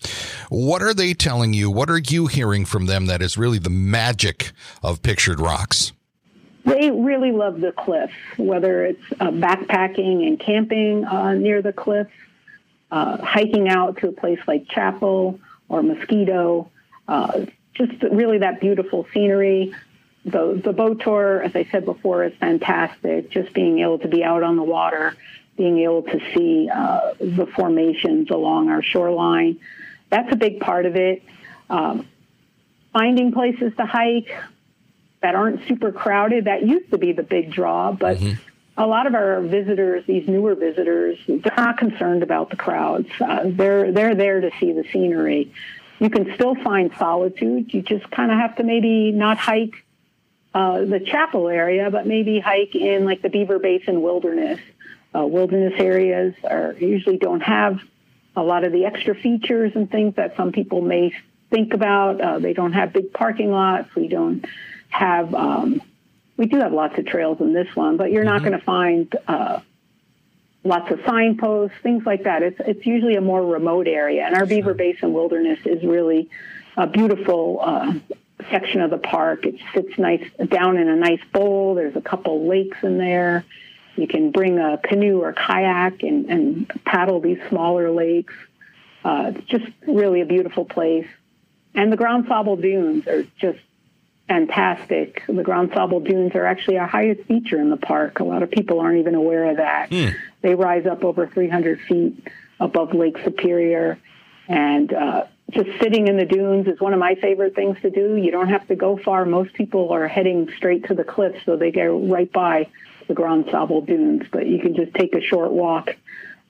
what 0.51 0.83
are 0.83 0.93
they 0.95 1.15
telling 1.15 1.55
you? 1.55 1.71
What 1.71 1.89
are 1.89 1.99
you 1.99 2.27
hearing 2.27 2.67
from 2.67 2.82
them 2.87 3.07
that 3.07 3.23
is 3.23 3.37
really 3.37 3.59
the 3.59 3.71
magic 3.71 4.53
of 4.83 5.03
Pictured 5.03 5.41
Rocks? 5.41 5.93
They 6.65 6.91
really 6.91 7.33
love 7.33 7.61
the 7.61 7.73
cliffs, 7.73 8.13
whether 8.37 8.85
it's 8.85 9.03
uh, 9.19 9.31
backpacking 9.31 10.27
and 10.27 10.39
camping 10.39 11.05
uh, 11.05 11.35
near 11.35 11.61
the 11.61 11.73
cliffs, 11.73 12.13
uh, 12.91 13.17
hiking 13.19 13.69
out 13.69 13.99
to 13.99 14.09
a 14.09 14.13
place 14.13 14.39
like 14.47 14.69
Chapel 14.69 15.41
or 15.69 15.83
Mosquito, 15.83 16.71
uh, 17.09 17.47
just 17.75 18.03
really 18.03 18.39
that 18.39 18.61
beautiful 18.61 19.07
scenery. 19.13 19.75
The, 20.25 20.61
the 20.63 20.73
boat 20.73 21.01
tour, 21.01 21.43
as 21.43 21.57
I 21.57 21.65
said 21.65 21.85
before, 21.85 22.23
is 22.25 22.33
fantastic. 22.39 23.31
Just 23.31 23.53
being 23.55 23.81
able 23.81 23.99
to 23.99 24.09
be 24.09 24.23
out 24.23 24.45
on 24.45 24.57
the 24.57 24.63
water, 24.63 25.17
being 25.57 25.79
able 25.81 26.03
to 26.03 26.21
see 26.33 26.71
uh, 26.73 27.15
the 27.19 27.47
formations 27.47 28.31
along 28.31 28.69
our 28.69 28.83
shoreline. 28.83 29.59
That's 30.11 30.33
a 30.33 30.37
big 30.37 30.61
part 30.61 30.87
of 30.87 30.95
it. 30.95 31.23
Um, 31.69 32.07
finding 32.93 33.33
places 33.33 33.73
to 33.77 33.87
hike 33.87 34.35
that 35.23 35.35
aren't 35.35 35.67
super 35.69 35.93
crowded, 35.93 36.47
that 36.47 36.67
used 36.67 36.91
to 36.91 36.99
be 36.99 37.13
the 37.13 37.23
big 37.23 37.53
draw, 37.53 37.93
but 37.93 38.19
mm-hmm. 38.19 38.35
a 38.77 38.87
lot 38.87 39.07
of 39.07 39.15
our 39.15 39.41
visitors, 39.41 40.05
these 40.07 40.29
newer 40.29 40.55
visitors, 40.55 41.19
they're 41.27 41.55
not 41.57 41.79
concerned 41.79 42.23
about 42.23 42.51
the 42.51 42.57
crowds. 42.57 43.09
Uh, 43.21 43.45
they're, 43.47 43.93
they're 43.93 44.15
there 44.15 44.41
to 44.41 44.51
see 44.59 44.73
the 44.73 44.85
scenery. 44.93 45.53
You 46.01 46.11
can 46.11 46.35
still 46.35 46.57
find 46.57 46.91
solitude. 46.99 47.73
You 47.73 47.83
just 47.83 48.11
kind 48.11 48.33
of 48.33 48.39
have 48.39 48.57
to 48.57 48.65
maybe 48.65 49.13
not 49.13 49.39
hike 49.39 49.85
uh, 50.55 50.85
the 50.85 51.01
chapel 51.01 51.49
area, 51.49 51.91
but 51.91 52.07
maybe 52.07 52.41
hike 52.41 52.75
in 52.75 53.05
like 53.05 53.23
the 53.23 53.29
Beaver 53.29 53.59
Basin 53.59 54.03
wilderness. 54.03 54.61
Uh, 55.15 55.27
wilderness 55.27 55.75
areas 55.77 56.35
are 56.43 56.75
usually 56.79 57.19
don't 57.19 57.43
have 57.43 57.81
a 58.35 58.43
lot 58.43 58.65
of 58.65 58.73
the 58.73 58.87
extra 58.87 59.15
features 59.15 59.73
and 59.75 59.91
things 59.91 60.17
that 60.17 60.37
some 60.37 60.53
people 60.53 60.81
may 60.81 61.13
think 61.53 61.75
about. 61.75 62.21
Uh, 62.21 62.39
they 62.39 62.53
don't 62.53 62.73
have 62.73 62.93
big 62.93 63.13
parking 63.13 63.51
lots. 63.51 63.95
We 63.95 64.09
don't 64.09 64.45
have. 64.89 65.35
Um, 65.35 65.83
we 66.37 66.47
do 66.47 66.59
have 66.59 66.73
lots 66.73 66.99
of 66.99 67.07
trails 67.07 67.41
in 67.41 67.53
this 67.53 67.69
one, 67.77 67.97
but 67.97 68.11
you're 68.11 68.25
mm-hmm. 68.25 68.33
not 68.33 68.41
going 68.41 68.59
to 68.59 68.65
find 68.65 69.15
uh, 69.29 69.61
lots 70.65 70.91
of 70.91 71.01
signposts, 71.07 71.77
things 71.83 72.05
like 72.05 72.25
that. 72.25 72.43
It's 72.43 72.61
it's 72.61 72.87
usually 72.87 73.17
a 73.17 73.21
more 73.21 73.45
remote 73.45 73.87
area, 73.87 74.25
and 74.25 74.35
our 74.35 74.47
Beaver 74.47 74.75
Basin 74.75 75.13
Wilderness 75.13 75.61
is 75.65 75.85
really 75.85 76.31
a 76.77 76.87
beautiful 76.87 77.61
uh, 77.63 77.93
section 78.51 78.81
of 78.81 78.91
the 78.91 78.99
park. 78.99 79.45
It 79.45 79.57
sits 79.75 79.99
nice 79.99 80.27
down 80.49 80.79
in 80.79 80.89
a 80.89 80.97
nice 80.97 81.21
bowl. 81.33 81.75
There's 81.75 81.97
a 81.97 82.01
couple 82.01 82.49
lakes 82.49 82.79
in 82.83 82.99
there. 82.99 83.45
You 83.97 84.07
can 84.07 84.31
bring 84.31 84.59
a 84.59 84.79
canoe 84.79 85.21
or 85.21 85.35
kayak 85.35 86.03
and, 86.03 86.31
and 86.31 86.85
paddle 86.85 87.21
these 87.21 87.39
smaller 87.51 87.91
lakes. 87.91 88.33
Uh, 89.05 89.33
it's 89.35 89.47
just 89.49 89.67
really 89.87 90.23
a 90.23 90.25
beautiful 90.25 90.65
place. 90.65 91.07
And 91.75 91.93
the 91.93 91.97
Ground 91.97 92.27
Dunes 92.61 93.07
are 93.07 93.25
just 93.39 93.59
fantastic. 94.29 95.23
The 95.27 95.43
Ground 95.43 95.73
Dunes 95.73 96.35
are 96.35 96.47
actually 96.47 96.79
our 96.79 96.87
highest 96.87 97.27
feature 97.27 97.61
in 97.61 97.71
the 97.71 97.77
park. 97.77 98.21
A 98.21 98.25
lot 98.25 98.43
of 98.43 98.51
people 98.51 98.81
aren't 98.81 98.99
even 98.99 99.15
aware 99.15 99.51
of 99.51 99.57
that. 99.59 99.91
Mm. 99.91 100.15
They 100.43 100.55
rise 100.55 100.87
up 100.87 101.05
over 101.05 101.27
300 101.27 101.81
feet 101.83 102.29
above 102.61 102.95
Lake 102.95 103.19
Superior. 103.25 103.99
And 104.49 104.93
uh, 104.93 105.25
just 105.51 105.71
sitting 105.81 106.09
in 106.09 106.17
the 106.17 106.25
dunes 106.25 106.67
is 106.67 106.81
one 106.81 106.93
of 106.93 106.99
my 106.99 107.15
favorite 107.17 107.55
things 107.55 107.79
to 107.83 107.91
do. 107.91 108.17
You 108.17 108.31
don't 108.31 108.49
have 108.49 108.67
to 108.69 108.77
go 108.77 108.97
far. 108.97 109.25
Most 109.25 109.55
people 109.55 109.91
are 109.91 110.09
heading 110.09 110.51
straight 110.57 110.89
to 110.89 110.95
the 110.95 111.05
cliffs, 111.05 111.45
so 111.45 111.57
they 111.57 111.71
go 111.71 111.99
right 111.99 112.31
by 112.31 112.69
the 113.09 113.15
Grand 113.15 113.47
Sable 113.51 113.83
dunes. 113.83 114.23
But 114.31 114.47
you 114.47 114.59
can 114.61 114.75
just 114.75 114.95
take 114.95 115.15
a 115.15 115.21
short 115.21 115.53
walk 115.53 115.97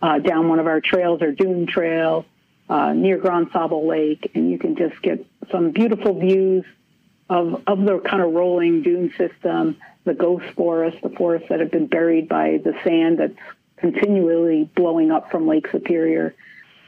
uh, 0.01 0.19
down 0.19 0.49
one 0.49 0.59
of 0.59 0.67
our 0.67 0.81
trails 0.81 1.23
or 1.23 1.33
dune 1.33 1.67
trail 1.67 2.25
uh, 2.73 2.95
near 2.95 3.19
Grand 3.19 3.49
Sable 3.53 3.87
Lake, 3.87 4.31
and 4.35 4.51
you 4.51 4.59
can 4.59 4.77
just 4.77 5.03
get 5.03 5.27
some 5.51 5.73
beautiful 5.73 6.19
views 6.19 6.65
of, 7.29 7.63
of 7.67 7.85
the 7.85 7.99
kind 7.99 8.23
of 8.23 8.33
rolling 8.33 8.81
dune 8.81 9.13
system, 9.19 9.77
the 10.05 10.15
ghost 10.15 10.47
forests, 10.57 10.99
the 11.03 11.11
forests 11.11 11.51
that 11.51 11.61
have 11.61 11.71
been 11.71 11.87
buried 11.87 12.31
by 12.31 12.59
the 12.65 12.73
sand 12.83 13.19
that's 13.19 13.39
continually 13.77 14.71
blowing 14.75 15.11
up 15.11 15.31
from 15.31 15.47
Lake 15.47 15.69
Superior. 15.71 16.35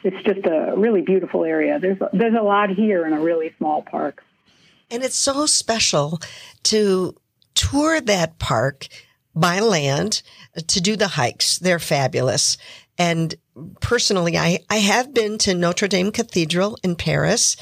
It's 0.02 0.22
just 0.24 0.46
a 0.46 0.72
really 0.74 1.02
beautiful 1.02 1.44
area. 1.44 1.78
There's 1.78 1.98
there's 2.14 2.34
a 2.34 2.42
lot 2.42 2.70
here 2.70 3.04
in 3.04 3.12
a 3.12 3.20
really 3.20 3.52
small 3.58 3.82
park. 3.82 4.24
And 4.90 5.02
it's 5.02 5.16
so 5.16 5.44
special 5.44 6.18
to 6.64 7.14
tour 7.54 8.00
that 8.00 8.38
park 8.38 8.88
by 9.34 9.60
land 9.60 10.22
to 10.66 10.80
do 10.80 10.96
the 10.96 11.08
hikes. 11.08 11.58
They're 11.58 11.78
fabulous. 11.78 12.56
And 12.98 13.34
personally, 13.80 14.36
I, 14.36 14.60
I 14.70 14.76
have 14.76 15.14
been 15.14 15.38
to 15.38 15.54
Notre 15.54 15.88
Dame 15.88 16.12
Cathedral 16.12 16.78
in 16.82 16.96
Paris, 16.96 17.56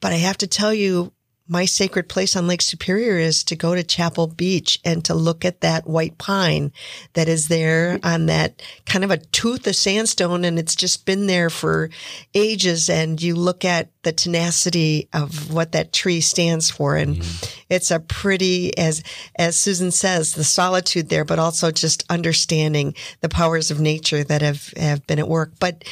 but 0.00 0.12
I 0.12 0.16
have 0.16 0.38
to 0.38 0.46
tell 0.46 0.74
you, 0.74 1.12
my 1.50 1.64
sacred 1.64 2.08
place 2.08 2.36
on 2.36 2.46
Lake 2.46 2.62
Superior 2.62 3.18
is 3.18 3.42
to 3.42 3.56
go 3.56 3.74
to 3.74 3.82
Chapel 3.82 4.28
Beach 4.28 4.78
and 4.84 5.04
to 5.04 5.14
look 5.14 5.44
at 5.44 5.62
that 5.62 5.84
white 5.84 6.16
pine 6.16 6.70
that 7.14 7.26
is 7.26 7.48
there 7.48 7.98
on 8.04 8.26
that 8.26 8.62
kind 8.86 9.02
of 9.02 9.10
a 9.10 9.16
tooth 9.16 9.66
of 9.66 9.74
sandstone. 9.74 10.44
And 10.44 10.60
it's 10.60 10.76
just 10.76 11.06
been 11.06 11.26
there 11.26 11.50
for 11.50 11.90
ages. 12.34 12.88
And 12.88 13.20
you 13.20 13.34
look 13.34 13.64
at 13.64 13.90
the 14.02 14.12
tenacity 14.12 15.08
of 15.12 15.52
what 15.52 15.72
that 15.72 15.92
tree 15.92 16.20
stands 16.20 16.70
for. 16.70 16.94
And 16.94 17.16
mm-hmm. 17.16 17.59
It's 17.70 17.90
a 17.90 18.00
pretty, 18.00 18.76
as, 18.76 19.02
as 19.36 19.56
Susan 19.56 19.90
says, 19.92 20.34
the 20.34 20.44
solitude 20.44 21.08
there, 21.08 21.24
but 21.24 21.38
also 21.38 21.70
just 21.70 22.04
understanding 22.10 22.94
the 23.20 23.28
powers 23.28 23.70
of 23.70 23.80
nature 23.80 24.24
that 24.24 24.42
have, 24.42 24.74
have 24.76 25.06
been 25.06 25.20
at 25.20 25.28
work. 25.28 25.52
But 25.60 25.84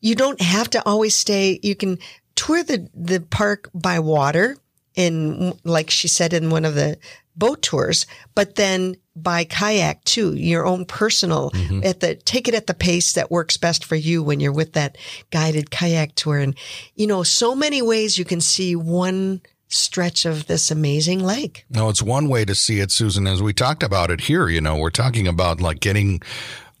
you 0.00 0.14
don't 0.14 0.40
have 0.40 0.70
to 0.70 0.82
always 0.86 1.16
stay. 1.16 1.58
You 1.62 1.74
can 1.74 1.98
tour 2.36 2.62
the, 2.62 2.88
the 2.94 3.20
park 3.20 3.68
by 3.74 3.98
water 3.98 4.56
in, 4.94 5.58
like 5.64 5.90
she 5.90 6.08
said 6.08 6.32
in 6.32 6.48
one 6.48 6.64
of 6.64 6.74
the 6.74 6.96
boat 7.34 7.60
tours, 7.60 8.06
but 8.34 8.54
then 8.54 8.96
by 9.14 9.44
kayak 9.44 10.04
too, 10.04 10.34
your 10.34 10.64
own 10.66 10.84
personal 10.84 11.50
mm-hmm. 11.50 11.80
at 11.84 12.00
the, 12.00 12.14
take 12.14 12.48
it 12.48 12.54
at 12.54 12.66
the 12.66 12.74
pace 12.74 13.12
that 13.12 13.30
works 13.30 13.56
best 13.56 13.84
for 13.84 13.96
you 13.96 14.22
when 14.22 14.40
you're 14.40 14.52
with 14.52 14.74
that 14.74 14.96
guided 15.30 15.70
kayak 15.70 16.14
tour. 16.14 16.38
And, 16.38 16.54
you 16.94 17.06
know, 17.06 17.22
so 17.22 17.54
many 17.54 17.82
ways 17.82 18.18
you 18.18 18.24
can 18.24 18.40
see 18.40 18.76
one 18.76 19.40
stretch 19.68 20.24
of 20.24 20.46
this 20.46 20.70
amazing 20.70 21.22
lake. 21.24 21.64
No, 21.70 21.88
it's 21.88 22.02
one 22.02 22.28
way 22.28 22.44
to 22.44 22.54
see 22.54 22.80
it, 22.80 22.90
Susan. 22.90 23.26
As 23.26 23.42
we 23.42 23.52
talked 23.52 23.82
about 23.82 24.10
it 24.10 24.22
here, 24.22 24.48
you 24.48 24.60
know, 24.60 24.76
we're 24.76 24.90
talking 24.90 25.26
about 25.26 25.60
like 25.60 25.80
getting 25.80 26.20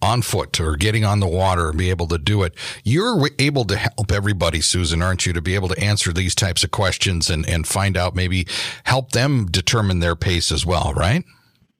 on 0.02 0.22
foot 0.22 0.60
or 0.60 0.76
getting 0.76 1.04
on 1.04 1.20
the 1.20 1.26
water 1.26 1.70
and 1.70 1.78
be 1.78 1.90
able 1.90 2.06
to 2.06 2.18
do 2.18 2.42
it. 2.42 2.54
You're 2.84 3.28
able 3.38 3.64
to 3.64 3.76
help 3.76 4.12
everybody, 4.12 4.60
Susan, 4.60 5.02
aren't 5.02 5.26
you, 5.26 5.32
to 5.32 5.40
be 5.40 5.54
able 5.54 5.68
to 5.68 5.80
answer 5.82 6.12
these 6.12 6.34
types 6.34 6.62
of 6.62 6.70
questions 6.70 7.30
and, 7.30 7.48
and 7.48 7.66
find 7.66 7.96
out 7.96 8.14
maybe 8.14 8.46
help 8.84 9.12
them 9.12 9.46
determine 9.46 10.00
their 10.00 10.14
pace 10.14 10.52
as 10.52 10.66
well, 10.66 10.92
right? 10.94 11.24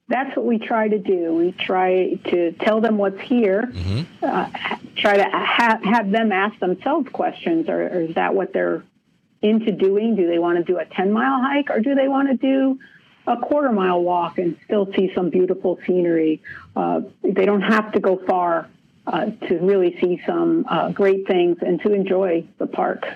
That's 0.08 0.36
what 0.36 0.46
we 0.46 0.58
try 0.58 0.88
to 0.88 0.98
do. 0.98 1.34
We 1.34 1.52
try 1.52 2.14
to 2.30 2.52
tell 2.52 2.80
them 2.80 2.96
what's 2.96 3.20
here, 3.20 3.68
mm-hmm. 3.72 4.24
uh, 4.24 4.48
try 4.96 5.16
to 5.16 5.24
ha- 5.24 5.80
have 5.82 6.10
them 6.10 6.30
ask 6.32 6.58
themselves 6.60 7.08
questions. 7.12 7.68
Or, 7.68 7.82
or 7.82 8.00
is 8.02 8.14
that 8.14 8.34
what 8.34 8.52
they're 8.52 8.84
into 9.46 9.72
doing? 9.72 10.16
Do 10.16 10.26
they 10.26 10.38
want 10.38 10.58
to 10.58 10.64
do 10.64 10.78
a 10.78 10.84
10 10.84 11.12
mile 11.12 11.40
hike 11.40 11.70
or 11.70 11.80
do 11.80 11.94
they 11.94 12.08
want 12.08 12.28
to 12.28 12.36
do 12.36 12.78
a 13.26 13.36
quarter 13.36 13.72
mile 13.72 14.02
walk 14.02 14.38
and 14.38 14.56
still 14.64 14.90
see 14.94 15.12
some 15.14 15.30
beautiful 15.30 15.78
scenery. 15.86 16.42
Uh, 16.74 17.00
they 17.22 17.44
don't 17.44 17.62
have 17.62 17.92
to 17.92 18.00
go 18.00 18.18
far 18.26 18.68
uh, 19.06 19.26
to 19.48 19.58
really 19.58 19.98
see 20.00 20.20
some 20.26 20.64
uh, 20.68 20.90
great 20.90 21.26
things 21.26 21.58
and 21.60 21.80
to 21.82 21.92
enjoy 21.92 22.46
the 22.58 22.66
park. 22.66 23.06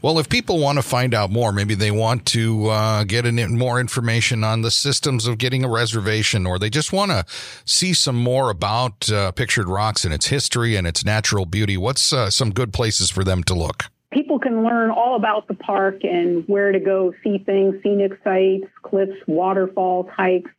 Well, 0.00 0.18
if 0.18 0.28
people 0.28 0.58
want 0.58 0.78
to 0.78 0.82
find 0.82 1.14
out 1.14 1.30
more, 1.30 1.52
maybe 1.52 1.76
they 1.76 1.92
want 1.92 2.26
to 2.26 2.66
uh, 2.66 3.04
get 3.04 3.24
in 3.24 3.56
more 3.56 3.78
information 3.78 4.42
on 4.42 4.62
the 4.62 4.70
systems 4.72 5.28
of 5.28 5.38
getting 5.38 5.64
a 5.64 5.68
reservation, 5.68 6.44
or 6.44 6.58
they 6.58 6.70
just 6.70 6.92
want 6.92 7.12
to 7.12 7.24
see 7.64 7.92
some 7.94 8.16
more 8.16 8.50
about 8.50 9.08
uh, 9.12 9.30
Pictured 9.30 9.68
Rocks 9.68 10.04
and 10.04 10.12
its 10.12 10.26
history 10.26 10.74
and 10.74 10.88
its 10.88 11.04
natural 11.04 11.46
beauty. 11.46 11.76
What's 11.76 12.12
uh, 12.12 12.30
some 12.30 12.50
good 12.50 12.72
places 12.72 13.10
for 13.10 13.22
them 13.22 13.44
to 13.44 13.54
look? 13.54 13.84
People 14.12 14.38
can 14.38 14.62
learn 14.62 14.90
all 14.90 15.16
about 15.16 15.48
the 15.48 15.54
park 15.54 16.04
and 16.04 16.44
where 16.46 16.70
to 16.70 16.78
go 16.78 17.12
see 17.24 17.38
things, 17.38 17.82
scenic 17.82 18.12
sites, 18.22 18.66
cliffs, 18.82 19.18
waterfalls, 19.26 20.06
hikes 20.14 20.50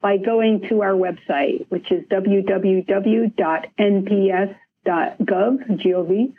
by 0.00 0.16
going 0.16 0.68
to 0.68 0.82
our 0.82 0.92
website, 0.92 1.66
which 1.68 1.90
is 1.90 2.04
www.nps.gov, 2.08 2.56
G-O-V, 5.78 6.34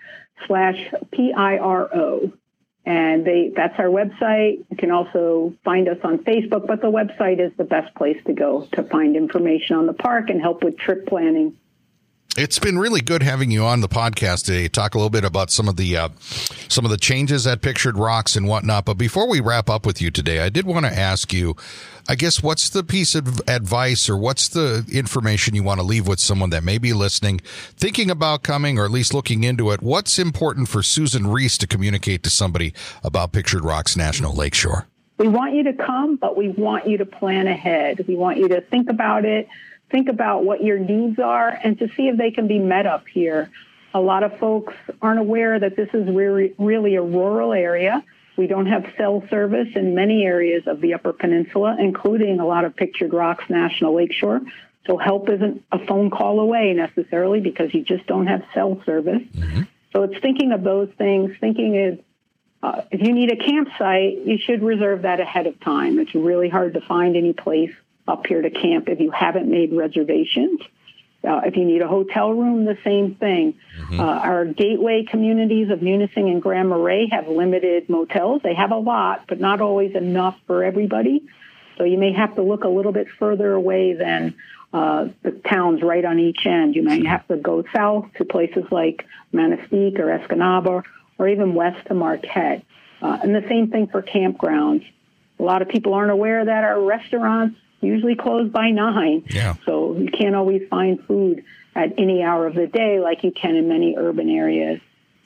slash 0.47 0.93
P-I-R-O. 1.12 2.32
And 2.84 3.26
they, 3.26 3.52
that's 3.56 3.78
our 3.78 3.86
website. 3.86 4.65
You 4.71 4.78
can 4.78 4.89
also 4.89 5.54
find 5.63 5.88
us 5.88 6.00
on 6.04 6.19
Facebook, 6.19 6.65
but 6.65 6.82
the 6.82 6.88
website 6.88 7.39
is 7.39 7.52
the 7.56 7.63
best 7.63 7.93
place 7.93 8.17
to 8.26 8.34
go 8.34 8.67
to 8.74 8.82
find 8.84 9.15
information 9.15 9.76
on 9.76 9.86
the 9.86 9.93
park 9.93 10.32
and 10.32 10.41
help 10.41 10.63
with 10.63 10.78
trip 10.78 11.06
planning. 11.06 11.56
It's 12.38 12.60
been 12.60 12.78
really 12.78 13.02
good 13.02 13.24
having 13.24 13.52
you 13.52 13.65
on 13.65 13.82
the 13.82 13.89
podcast 13.89 14.46
today. 14.46 14.70
Talk 14.70 14.96
a 14.96 14.98
little 14.98 15.10
bit 15.10 15.26
about 15.26 15.52
some 15.52 15.67
of 15.67 15.76
the 15.76 15.98
uh, 15.98 16.10
some 16.70 16.86
of 16.86 16.91
the 16.91 16.96
changes 16.98 17.46
at 17.46 17.62
Pictured 17.62 17.98
Rocks 17.98 18.38
and 18.38 18.48
whatnot. 18.48 18.86
But 18.86 18.94
before 18.94 19.28
we 19.28 19.41
wrap 19.41 19.70
up 19.70 19.86
with 19.86 20.02
you 20.02 20.12
today, 20.12 20.39
I 20.39 20.48
did 20.48 20.65
want 20.65 20.86
to 20.86 20.98
ask 20.98 21.34
you, 21.34 21.58
I 22.08 22.15
guess, 22.15 22.41
what's 22.41 22.70
the 22.70 22.86
piece 22.86 23.15
of 23.15 23.41
advice 23.50 24.10
or 24.10 24.15
what's 24.15 24.48
the 24.48 24.86
information 24.94 25.56
you 25.56 25.63
want 25.63 25.82
to 25.82 25.86
leave 25.86 26.08
with 26.08 26.22
someone 26.22 26.52
that 26.52 26.63
may 26.63 26.78
be 26.78 26.94
listening, 26.94 27.41
thinking 27.76 28.10
about 28.10 28.44
coming 28.44 28.80
or 28.80 28.86
at 28.86 28.91
least 28.91 29.13
looking 29.13 29.44
into 29.44 29.70
it? 29.72 29.82
What's 29.82 30.17
important 30.17 30.70
for 30.70 30.82
Susan 30.82 31.28
Reese 31.28 31.58
to 31.58 31.67
communicate 31.67 32.24
to 32.24 32.30
somebody 32.30 32.74
about 33.04 33.34
Pictured 33.34 33.65
Rocks 33.65 33.98
National 33.98 34.34
Lakeshore? 34.34 34.88
We 35.17 35.28
want 35.28 35.54
you 35.54 35.65
to 35.65 35.74
come, 35.74 36.15
but 36.15 36.38
we 36.38 36.48
want 36.48 36.88
you 36.88 36.98
to 36.98 37.06
plan 37.06 37.48
ahead. 37.48 38.08
We 38.08 38.15
want 38.15 38.38
you 38.38 38.48
to 38.48 38.62
think 38.62 38.89
about 38.89 39.26
it 39.26 39.50
think 39.91 40.10
about 40.10 40.43
what 40.43 40.63
your 40.63 40.80
needs 40.80 41.19
are 41.19 41.49
and 41.49 41.77
to 41.80 41.88
see 41.95 42.08
if 42.08 42.17
they 42.17 42.32
can 42.32 42.47
be 42.47 42.60
met 42.60 42.86
up 42.86 43.08
here. 43.08 43.51
A 43.93 43.99
lot 43.99 44.23
of 44.23 44.38
folks 44.39 44.73
aren't 45.01 45.19
aware 45.19 45.60
that 45.60 45.75
this 45.75 45.89
is 45.93 46.08
really, 46.08 46.56
really 46.58 46.95
a 46.95 47.01
rural 47.01 47.54
area. 47.54 48.04
We 48.38 48.47
don't 48.47 48.67
have 48.67 48.86
cell 48.97 49.23
service 49.30 49.67
in 49.75 49.93
many 49.93 50.23
areas 50.23 50.63
of 50.65 50.80
the 50.80 50.93
Upper 50.93 51.13
Peninsula, 51.13 51.75
including 51.77 52.39
a 52.39 52.45
lot 52.45 52.63
of 52.63 52.75
Pictured 52.75 53.13
Rocks 53.13 53.43
National 53.49 53.93
Lakeshore. 53.93 54.41
So 54.88 54.97
help 54.97 55.30
isn't 55.30 55.63
a 55.71 55.86
phone 55.86 56.10
call 56.10 56.39
away 56.39 56.73
necessarily 56.73 57.41
because 57.41 57.73
you 57.73 57.84
just 57.84 58.08
don't 58.08 58.27
have 58.27 58.43
cell 58.54 58.82
service. 58.86 59.21
Mm-hmm. 59.36 59.63
So 59.93 60.04
it's 60.04 60.19
thinking 60.21 60.54
of 60.54 60.63
those 60.63 60.89
things. 60.97 61.36
Thinking 61.39 61.75
is 61.75 61.99
uh, 62.63 62.82
if 62.91 63.01
you 63.01 63.13
need 63.13 63.32
a 63.32 63.36
campsite, 63.36 64.25
you 64.25 64.38
should 64.38 64.63
reserve 64.63 65.04
that 65.04 65.19
ahead 65.19 65.47
of 65.47 65.60
time. 65.60 65.99
It's 65.99 66.15
really 66.15 66.49
hard 66.49 66.75
to 66.75 66.82
find 66.82 67.15
any 67.15 67.34
place 67.34 67.73
up 68.12 68.28
here 68.28 68.41
to 68.41 68.50
camp 68.50 68.89
if 68.89 69.00
you 69.00 69.12
haven't 69.12 69.50
made 69.50 69.74
reservations. 69.74 70.60
Uh, 71.24 71.41
if 71.45 71.56
you 71.56 71.65
need 71.65 71.82
a 71.82 71.88
hotel 71.88 72.32
room, 72.34 72.65
the 72.65 72.78
same 72.84 73.13
thing. 73.15 73.54
Mm-hmm. 73.78 74.00
Uh, 74.00 74.04
our 74.04 74.45
gateway 74.45 75.04
communities 75.04 75.69
of 75.69 75.80
Munising 75.80 76.32
and 76.32 76.41
Grand 76.41 76.69
Marais 76.69 77.10
have 77.12 77.28
limited 77.28 77.89
motels. 77.89 78.41
They 78.43 78.56
have 78.56 78.71
a 78.71 78.78
lot, 78.78 79.26
but 79.28 79.39
not 79.39 79.62
always 79.62 79.95
enough 79.95 80.36
for 80.47 80.63
everybody. 80.63 81.24
So 81.78 81.84
you 81.84 82.00
may 82.00 82.12
have 82.13 82.36
to 82.36 82.41
look 82.41 82.63
a 82.63 82.67
little 82.69 82.91
bit 82.91 83.08
further 83.19 83.54
away 83.54 83.93
than 83.93 84.36
uh, 84.74 85.10
the 85.21 85.32
towns 85.32 85.84
right 85.84 86.04
on 86.04 86.19
each 86.19 86.45
end. 86.45 86.76
You 86.76 86.84
may 86.84 87.06
have 87.06 87.28
to 87.28 87.38
go 87.38 87.63
south 87.74 88.08
to 88.17 88.26
places 88.26 88.63
like 88.71 89.06
Manistique 89.32 90.00
or 90.00 90.17
Escanaba 90.17 90.84
or 91.19 91.28
even 91.28 91.54
west 91.54 91.86
to 91.88 91.93
Marquette. 91.93 92.65
Uh, 93.00 93.19
and 93.21 93.36
the 93.36 93.45
same 93.47 93.69
thing 93.69 93.88
for 93.88 94.02
campgrounds. 94.02 94.86
A 95.39 95.43
lot 95.43 95.62
of 95.62 95.69
people 95.69 95.93
aren't 95.93 96.12
aware 96.12 96.45
that 96.45 96.63
our 96.63 96.82
restaurants 96.82 97.58
usually 97.82 98.15
close 98.15 98.50
by 98.50 98.70
nine. 98.70 99.24
Yeah. 99.30 99.56
So 99.65 99.98
you 99.98 100.10
can't 100.10 100.36
always 100.36 100.67
find 100.70 101.04
food 101.06 101.44
at 101.76 101.94
any 101.98 102.24
hour 102.24 102.48
of 102.48 102.56
the 102.56 102.67
day 102.67 103.00
like 103.00 103.24
you 103.24 103.32
can 103.32 103.56
in 103.56 103.67
many 103.67 103.96
urban 103.98 104.30
areas. 104.30 104.80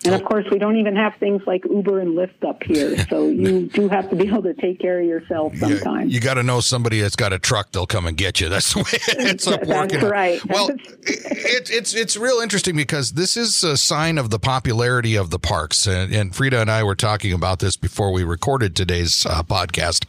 And 0.04 0.14
of 0.14 0.24
course, 0.24 0.46
we 0.52 0.60
don't 0.60 0.78
even 0.78 0.96
have 0.96 1.16
things 1.16 1.42
like 1.48 1.66
Uber 1.66 2.00
and 2.00 2.16
Lyft 2.16 2.48
up 2.48 2.64
here. 2.64 2.96
So 3.10 3.28
you 3.28 3.68
do 3.68 3.88
have 3.88 4.10
to 4.10 4.16
be 4.16 4.28
able 4.28 4.42
to 4.44 4.54
take 4.54 4.80
care 4.80 5.00
of 5.00 5.06
yourself 5.06 5.56
sometimes. 5.58 6.10
You, 6.12 6.16
you 6.16 6.20
got 6.20 6.36
to 6.36 6.44
know 6.44 6.60
somebody 6.60 7.00
that's 7.00 7.16
got 7.16 7.34
a 7.34 7.40
truck; 7.40 7.72
they'll 7.72 7.86
come 7.86 8.08
and 8.08 8.18
get 8.18 8.42
you. 8.42 8.50
That's 8.50 8.74
the 8.74 8.80
way 8.80 8.86
it 8.92 9.20
ends 9.20 9.48
up 9.48 9.64
working. 9.66 10.00
out. 10.00 10.12
right. 10.12 10.44
Well, 10.46 10.70
it, 11.04 11.70
it's 11.70 11.94
it's 11.94 12.18
real 12.18 12.40
interesting 12.40 12.76
because 12.76 13.14
this 13.14 13.38
is 13.38 13.64
a 13.64 13.78
sign 13.78 14.18
of 14.18 14.32
the 14.32 14.40
popularity 14.40 15.16
of 15.16 15.30
the 15.30 15.40
parks, 15.40 15.86
and, 15.88 16.14
and 16.14 16.36
Frida 16.36 16.62
and 16.62 16.72
I 16.72 16.84
were 16.84 16.96
talking 16.96 17.32
about 17.32 17.60
this 17.60 17.78
before 17.78 18.12
we 18.12 18.24
recorded 18.24 18.76
today's 18.76 19.26
uh, 19.26 19.44
podcast. 19.44 20.06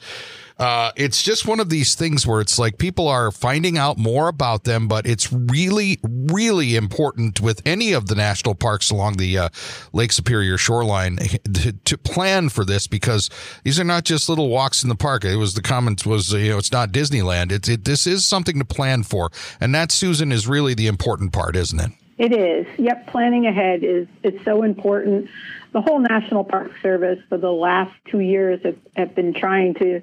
Uh, 0.59 0.91
it's 0.97 1.23
just 1.23 1.47
one 1.47 1.61
of 1.61 1.69
these 1.69 1.95
things 1.95 2.27
where 2.27 2.41
it's 2.41 2.59
like 2.59 2.79
people 2.79 3.09
are 3.09 3.31
finding 3.31 3.77
out 3.77 3.99
more 3.99 4.29
about 4.29 4.65
them, 4.65 4.89
but 4.89 5.07
it's 5.07 5.31
really, 5.31 5.99
really 6.03 6.77
important 6.77 7.43
with 7.43 7.61
any 7.67 7.93
of 7.93 8.07
the 8.07 8.15
national 8.15 8.55
parks 8.55 8.91
along 8.91 9.15
the 9.19 9.37
uh, 9.37 9.49
Lake 9.93 10.13
Superior 10.13 10.57
shoreline 10.57 11.17
to, 11.53 11.73
to 11.73 11.99
plan 11.99 12.49
for 12.49 12.65
this 12.65 12.87
because 12.87 13.29
these 13.65 13.79
are 13.79 13.85
not 13.85 14.05
just 14.05 14.31
little 14.31 14.49
walks 14.49 14.83
in 14.83 14.89
the 14.89 14.95
park. 14.95 15.25
It 15.25 15.37
was 15.37 15.53
the 15.53 15.63
comment 15.63 16.07
was 16.07 16.33
you 16.33 16.51
know 16.51 16.59
it's 16.59 16.73
not 16.73 16.91
Disneyland. 16.91 17.53
It's 17.53 17.69
it, 17.69 17.85
this 17.85 18.07
is 18.07 18.27
something 18.27 18.59
to 18.59 18.65
plan 18.65 19.03
for, 19.03 19.31
and 19.61 19.75
that 19.75 19.93
Susan 19.93 20.33
is 20.33 20.49
really 20.49 20.73
the 20.73 20.87
important 20.87 21.35
part, 21.35 21.55
isn't 21.55 21.79
it? 21.79 21.91
It 22.17 22.33
is. 22.33 22.67
Yep, 22.79 23.09
planning 23.09 23.47
ahead 23.47 23.85
is 23.85 24.09
is 24.23 24.43
so 24.43 24.63
important. 24.63 25.29
The 25.73 25.83
whole 25.83 25.99
National 25.99 26.45
Park 26.45 26.73
Service 26.81 27.19
for 27.29 27.37
the 27.37 27.53
last 27.53 27.93
two 28.07 28.21
years 28.21 28.61
have, 28.65 28.79
have 28.97 29.15
been 29.15 29.35
trying 29.35 29.75
to 29.75 30.01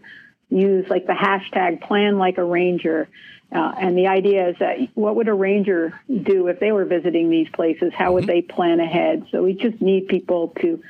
use 0.53 0.89
like 0.89 1.07
the 1.07 1.13
hashtag 1.13 1.81
plan 1.81 2.17
like 2.17 2.37
a 2.37 2.43
ranger. 2.43 3.09
Uh, 3.51 3.73
and 3.77 3.97
the 3.97 4.07
idea 4.07 4.49
is 4.49 4.55
that 4.59 4.77
what 4.95 5.15
would 5.15 5.27
a 5.27 5.33
ranger 5.33 5.99
do 6.07 6.47
if 6.47 6.59
they 6.59 6.71
were 6.71 6.85
visiting 6.85 7.29
these 7.29 7.47
places? 7.49 7.93
How 7.93 8.13
would 8.13 8.25
they 8.25 8.41
plan 8.41 8.79
ahead? 8.79 9.27
So 9.31 9.43
we 9.43 9.53
just 9.53 9.79
need 9.81 10.07
people 10.07 10.53
to 10.61 10.81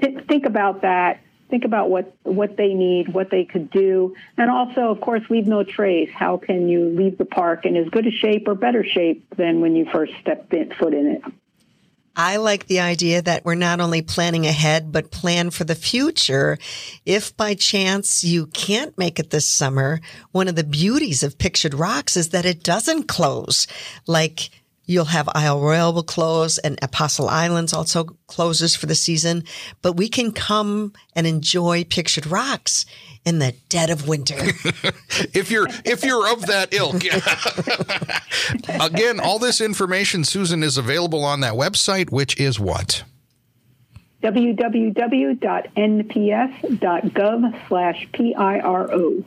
th- 0.00 0.24
think 0.26 0.46
about 0.46 0.82
that, 0.82 1.20
think 1.50 1.64
about 1.64 1.90
what, 1.90 2.16
what 2.22 2.56
they 2.56 2.72
need, 2.72 3.12
what 3.12 3.30
they 3.30 3.44
could 3.44 3.70
do. 3.70 4.14
And 4.38 4.50
also, 4.50 4.90
of 4.90 5.00
course, 5.00 5.22
leave 5.28 5.46
no 5.46 5.62
trace. 5.62 6.10
How 6.14 6.38
can 6.38 6.68
you 6.68 6.88
leave 6.88 7.18
the 7.18 7.26
park 7.26 7.66
in 7.66 7.76
as 7.76 7.88
good 7.90 8.06
a 8.06 8.10
shape 8.10 8.48
or 8.48 8.54
better 8.54 8.84
shape 8.84 9.26
than 9.36 9.60
when 9.60 9.76
you 9.76 9.86
first 9.92 10.14
stepped 10.20 10.54
in, 10.54 10.72
foot 10.72 10.94
in 10.94 11.06
it? 11.06 11.22
I 12.16 12.36
like 12.36 12.66
the 12.66 12.80
idea 12.80 13.20
that 13.20 13.44
we're 13.44 13.54
not 13.54 13.78
only 13.78 14.00
planning 14.00 14.46
ahead, 14.46 14.90
but 14.90 15.10
plan 15.10 15.50
for 15.50 15.64
the 15.64 15.74
future. 15.74 16.56
If 17.04 17.36
by 17.36 17.54
chance 17.54 18.24
you 18.24 18.46
can't 18.46 18.96
make 18.96 19.18
it 19.18 19.28
this 19.30 19.48
summer, 19.48 20.00
one 20.32 20.48
of 20.48 20.56
the 20.56 20.64
beauties 20.64 21.22
of 21.22 21.36
Pictured 21.36 21.74
Rocks 21.74 22.16
is 22.16 22.30
that 22.30 22.46
it 22.46 22.62
doesn't 22.62 23.06
close. 23.06 23.66
Like 24.06 24.48
you'll 24.86 25.06
have 25.06 25.28
Isle 25.34 25.60
Royale 25.60 25.92
will 25.92 26.02
close 26.02 26.58
and 26.58 26.78
Apostle 26.80 27.28
Islands 27.28 27.72
also 27.72 28.04
closes 28.26 28.74
for 28.74 28.86
the 28.86 28.94
season, 28.94 29.44
but 29.82 29.92
we 29.94 30.08
can 30.08 30.32
come 30.32 30.92
and 31.14 31.26
enjoy 31.26 31.84
Pictured 31.84 32.26
Rocks 32.26 32.86
in 33.24 33.40
the 33.40 33.54
dead 33.68 33.90
of 33.90 34.08
winter. 34.08 34.36
if 35.34 35.50
you're 35.50 35.66
if 35.84 36.04
you're 36.04 36.32
of 36.32 36.46
that 36.46 36.72
ilk. 36.72 37.02
Again, 38.80 39.20
all 39.20 39.38
this 39.38 39.60
information, 39.60 40.24
Susan, 40.24 40.62
is 40.62 40.78
available 40.78 41.24
on 41.24 41.40
that 41.40 41.54
website, 41.54 42.10
which 42.10 42.40
is 42.40 42.58
what? 42.58 43.02
www.nps.gov 44.22 45.38
slash 47.68 48.08
PIRO. 48.12 49.24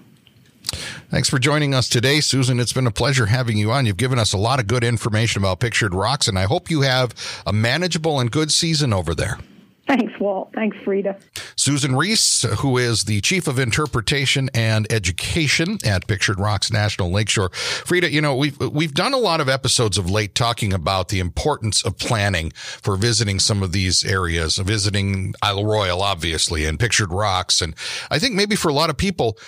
Thanks 1.10 1.28
for 1.28 1.40
joining 1.40 1.74
us 1.74 1.90
today, 1.90 2.20
Susan. 2.20 2.60
It's 2.60 2.72
been 2.72 2.86
a 2.86 2.92
pleasure 2.92 3.26
having 3.26 3.58
you 3.58 3.72
on. 3.72 3.88
You've 3.88 3.98
given 3.98 4.20
us 4.20 4.32
a 4.32 4.38
lot 4.38 4.60
of 4.60 4.68
good 4.68 4.84
information 4.84 5.42
about 5.42 5.60
Pictured 5.60 5.96
Rocks, 5.96 6.28
and 6.28 6.38
I 6.38 6.44
hope 6.44 6.70
you 6.70 6.82
have 6.82 7.16
a 7.48 7.52
manageable 7.52 8.20
and 8.20 8.30
good 8.30 8.52
season 8.52 8.94
over 8.94 9.16
there. 9.16 9.40
Thanks, 9.88 10.14
Walt. 10.20 10.52
Thanks, 10.54 10.78
Frida. 10.84 11.18
Susan 11.56 11.96
Reese, 11.96 12.44
who 12.60 12.78
is 12.78 13.06
the 13.06 13.22
Chief 13.22 13.48
of 13.48 13.58
Interpretation 13.58 14.52
and 14.54 14.86
Education 14.94 15.80
at 15.84 16.06
Pictured 16.06 16.40
Rocks 16.40 16.72
National 16.72 17.10
Lakeshore. 17.10 17.50
Frida, 17.50 18.12
you 18.12 18.22
know, 18.22 18.36
we've, 18.36 18.60
we've 18.60 18.94
done 18.94 19.14
a 19.14 19.18
lot 19.18 19.42
of 19.42 19.50
episodes 19.50 19.98
of 19.98 20.12
late 20.12 20.36
talking 20.36 20.74
about 20.74 21.08
the 21.08 21.20
importance 21.20 21.84
of 21.84 21.98
planning 21.98 22.52
for 22.52 22.96
visiting 22.96 23.40
some 23.40 23.64
of 23.64 23.72
these 23.72 24.06
areas, 24.06 24.58
visiting 24.58 25.34
Isle 25.42 25.66
Royale, 25.66 26.04
obviously, 26.04 26.66
and 26.66 26.80
Pictured 26.80 27.12
Rocks. 27.12 27.64
And 27.64 27.74
I 28.12 28.20
think 28.20 28.36
maybe 28.36 28.56
for 28.56 28.70
a 28.70 28.74
lot 28.74 28.92
of 28.92 28.98
people, 28.98 29.40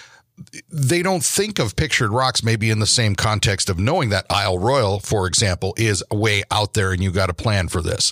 they 0.69 1.01
don't 1.01 1.23
think 1.23 1.59
of 1.59 1.75
pictured 1.75 2.11
rocks 2.11 2.43
maybe 2.43 2.69
in 2.69 2.79
the 2.79 2.87
same 2.87 3.15
context 3.15 3.69
of 3.69 3.79
knowing 3.79 4.09
that 4.09 4.25
Isle 4.29 4.59
Royale, 4.59 4.99
for 4.99 5.27
example, 5.27 5.73
is 5.77 6.03
way 6.11 6.43
out 6.51 6.73
there 6.73 6.91
and 6.91 7.03
you 7.03 7.11
got 7.11 7.27
to 7.27 7.33
plan 7.33 7.67
for 7.67 7.81
this. 7.81 8.11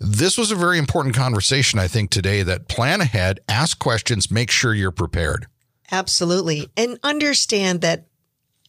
This 0.00 0.36
was 0.36 0.50
a 0.50 0.56
very 0.56 0.78
important 0.78 1.14
conversation, 1.14 1.78
I 1.78 1.88
think, 1.88 2.10
today 2.10 2.42
that 2.42 2.68
plan 2.68 3.00
ahead, 3.00 3.40
ask 3.48 3.78
questions, 3.78 4.30
make 4.30 4.50
sure 4.50 4.74
you're 4.74 4.90
prepared. 4.90 5.46
Absolutely. 5.90 6.68
And 6.76 6.98
understand 7.02 7.82
that 7.82 8.06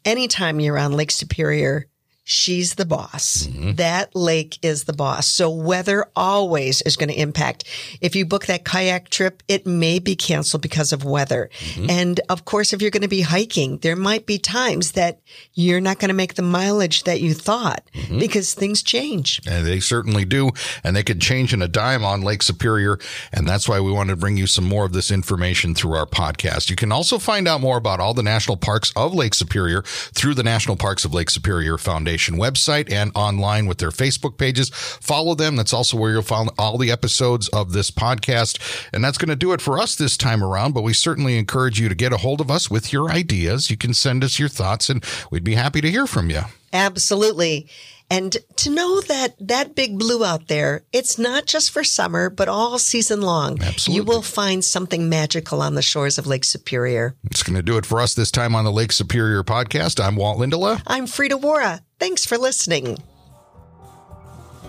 anytime 0.06 0.60
you're 0.60 0.78
on 0.78 0.92
Lake 0.92 1.12
Superior, 1.12 1.88
she's 2.24 2.76
the 2.76 2.86
boss. 2.86 3.48
Mm-hmm. 3.48 3.74
That 3.74 4.16
lake 4.16 4.58
is 4.62 4.86
the 4.86 4.94
boss. 4.94 5.28
So 5.28 5.50
weather 5.50 6.06
always 6.16 6.82
is 6.84 6.96
going 6.96 7.10
to 7.10 7.20
impact. 7.20 7.66
If 8.02 8.16
you 8.16 8.26
book 8.26 8.46
that 8.46 8.66
kayak 8.66 9.10
trip, 9.10 9.44
it 9.48 9.66
may 9.66 10.00
be 10.00 10.16
canceled 10.16 10.62
because 10.62 10.94
of 10.94 11.04
weather. 11.04 11.50
Mm-hmm. 11.60 11.90
And 11.90 12.22
of 12.30 12.46
course, 12.46 12.74
if 12.74 12.82
you're 12.82 12.92
going 12.92 13.02
to 13.02 13.08
be 13.08 13.22
hiking, 13.22 13.78
there 13.80 13.96
might 13.96 14.26
be 14.26 14.38
times 14.38 14.94
that 14.94 15.20
you're 15.54 15.82
not 15.82 16.00
going 16.00 16.10
to 16.10 16.14
make 16.16 16.36
the 16.36 16.42
mileage 16.42 17.04
that 17.04 17.22
you 17.22 17.34
thought 17.34 17.82
Mm-hmm. 17.94 18.20
because 18.20 18.54
things 18.54 18.82
change. 18.82 19.40
And 19.48 19.66
they 19.66 19.80
certainly 19.80 20.26
do. 20.26 20.52
And 20.84 20.96
they 20.96 21.04
could 21.04 21.22
change 21.22 21.54
in 21.54 21.62
a 21.62 21.68
dime 21.68 22.04
on 22.04 22.22
Lake 22.22 22.42
Superior. 22.42 22.98
And 23.32 23.48
that's 23.48 23.70
why 23.70 23.80
we 23.80 23.92
want 23.92 24.10
to 24.10 24.16
bring 24.16 24.36
you 24.38 24.48
some 24.48 24.66
more 24.66 24.86
of 24.86 24.94
this 24.94 25.12
information 25.12 25.76
through 25.76 25.94
our 25.96 26.06
podcast. 26.06 26.70
You 26.70 26.76
can 26.76 26.92
also 26.92 27.20
find 27.20 27.48
out 27.48 27.62
more 27.62 27.78
about 27.78 28.00
all 28.00 28.14
the 28.14 28.24
national 28.24 28.58
parks 28.58 28.92
of 28.96 29.14
Lake 29.14 29.34
Superior 29.34 29.84
through 29.84 30.34
the 30.34 30.44
National 30.44 30.76
Parks 30.76 31.06
of 31.06 31.14
Lake 31.14 31.30
Superior 31.30 31.78
Foundation 32.14 32.38
website 32.38 32.92
and 32.92 33.12
online 33.16 33.66
with 33.66 33.80
their 33.80 33.90
Facebook 33.90 34.38
pages. 34.38 34.70
Follow 34.70 35.34
them. 35.34 35.56
That's 35.56 35.74
also 35.74 35.98
where 35.98 36.12
you'll 36.12 36.22
find 36.22 36.52
all 36.60 36.78
the 36.78 36.92
episodes 36.92 37.48
of 37.50 37.74
this 37.74 37.90
podcast. 37.90 38.60
And 38.94 39.04
that's 39.04 39.18
going 39.18 39.30
to 39.30 39.36
do 39.36 39.52
it 39.52 39.62
for 39.62 39.80
us 39.80 39.96
this 39.96 40.16
time 40.16 40.44
around. 40.44 40.74
But 40.74 40.84
we 40.84 40.94
certainly 40.94 41.40
encourage 41.40 41.80
you 41.80 41.90
to 41.90 41.96
get 41.96 42.14
a 42.14 42.18
hold 42.18 42.40
of 42.40 42.52
us 42.52 42.70
with 42.70 42.94
your 42.94 43.10
ideas. 43.10 43.72
You 43.72 43.78
can 43.78 43.96
send 43.96 44.24
us 44.24 44.38
your 44.38 44.48
thoughts 44.48 44.92
and 44.92 45.04
we'd 45.32 45.44
be 45.44 45.56
happy 45.56 45.82
to 45.82 45.90
hear 45.90 46.06
from 46.06 46.30
you. 46.30 46.42
Absolutely. 46.72 47.68
And 48.14 48.38
to 48.58 48.70
know 48.70 49.02
that 49.02 49.36
that 49.40 49.74
big 49.74 49.98
blue 49.98 50.24
out 50.24 50.48
there, 50.48 50.84
it's 50.94 51.18
not 51.18 51.48
just 51.48 51.72
for 51.72 51.84
summer, 51.84 52.30
but 52.30 52.48
all 52.48 52.78
season 52.78 53.22
long. 53.22 53.60
Absolutely. 53.60 53.96
You 53.96 54.04
will 54.04 54.22
find 54.22 54.64
something 54.64 55.10
magical 55.10 55.64
on 55.64 55.74
the 55.74 55.82
shores 55.82 56.20
of 56.20 56.28
Lake 56.28 56.44
Superior. 56.44 57.16
It's 57.32 57.42
going 57.42 57.56
to 57.56 57.64
do 57.64 57.76
it 57.76 57.88
for 57.88 58.00
us 58.00 58.14
this 58.14 58.30
time 58.30 58.54
on 58.54 58.66
the 58.66 58.72
Lake 58.72 58.92
Superior 58.92 59.42
podcast. 59.42 60.00
I'm 60.00 60.16
Walt 60.16 60.38
Lindala. 60.38 60.84
I'm 60.86 61.08
Frida 61.08 61.38
Waara. 61.38 61.80
Thanks 61.98 62.24
for 62.24 62.38
listening. 62.38 63.00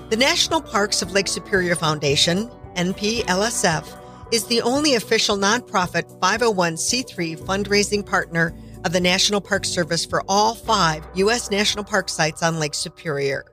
The 0.08 0.16
National 0.16 0.62
Parks 0.62 1.02
of 1.02 1.12
Lake 1.12 1.28
Superior 1.28 1.74
Foundation, 1.74 2.48
NPLSF, 2.76 3.86
is 4.32 4.46
the 4.46 4.62
only 4.62 4.94
official 4.94 5.36
nonprofit 5.36 6.18
501c3 6.18 7.38
fundraising 7.40 8.06
partner 8.06 8.54
of 8.84 8.92
the 8.92 9.00
National 9.00 9.40
Park 9.40 9.64
Service 9.64 10.04
for 10.04 10.22
all 10.28 10.54
five 10.54 11.06
U.S. 11.14 11.50
national 11.50 11.84
park 11.84 12.08
sites 12.08 12.42
on 12.42 12.58
Lake 12.58 12.74
Superior. 12.74 13.44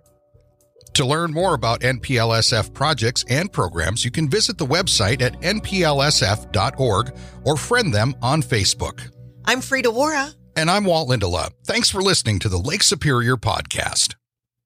To 0.96 1.06
learn 1.06 1.32
more 1.32 1.54
about 1.54 1.82
NPLSF 1.82 2.74
projects 2.74 3.24
and 3.30 3.52
programs, 3.52 4.04
you 4.04 4.12
can 4.12 4.30
visit 4.30 4.58
the 4.58 4.66
website 4.66 5.22
at 5.22 5.40
nplsf.org 5.40 7.14
or 7.46 7.58
friend 7.58 7.94
them 7.94 8.14
on 8.22 8.42
Facebook. 8.42 9.10
I'm 9.46 9.62
Frida 9.62 9.90
Waara. 9.90 10.36
And 10.56 10.70
I'm 10.70 10.84
Walt 10.84 11.10
Lindala. 11.10 11.52
Thanks 11.66 11.90
for 11.90 12.02
listening 12.02 12.40
to 12.40 12.50
the 12.50 12.58
Lake 12.58 12.84
Superior 12.84 13.38
podcast. 13.38 14.16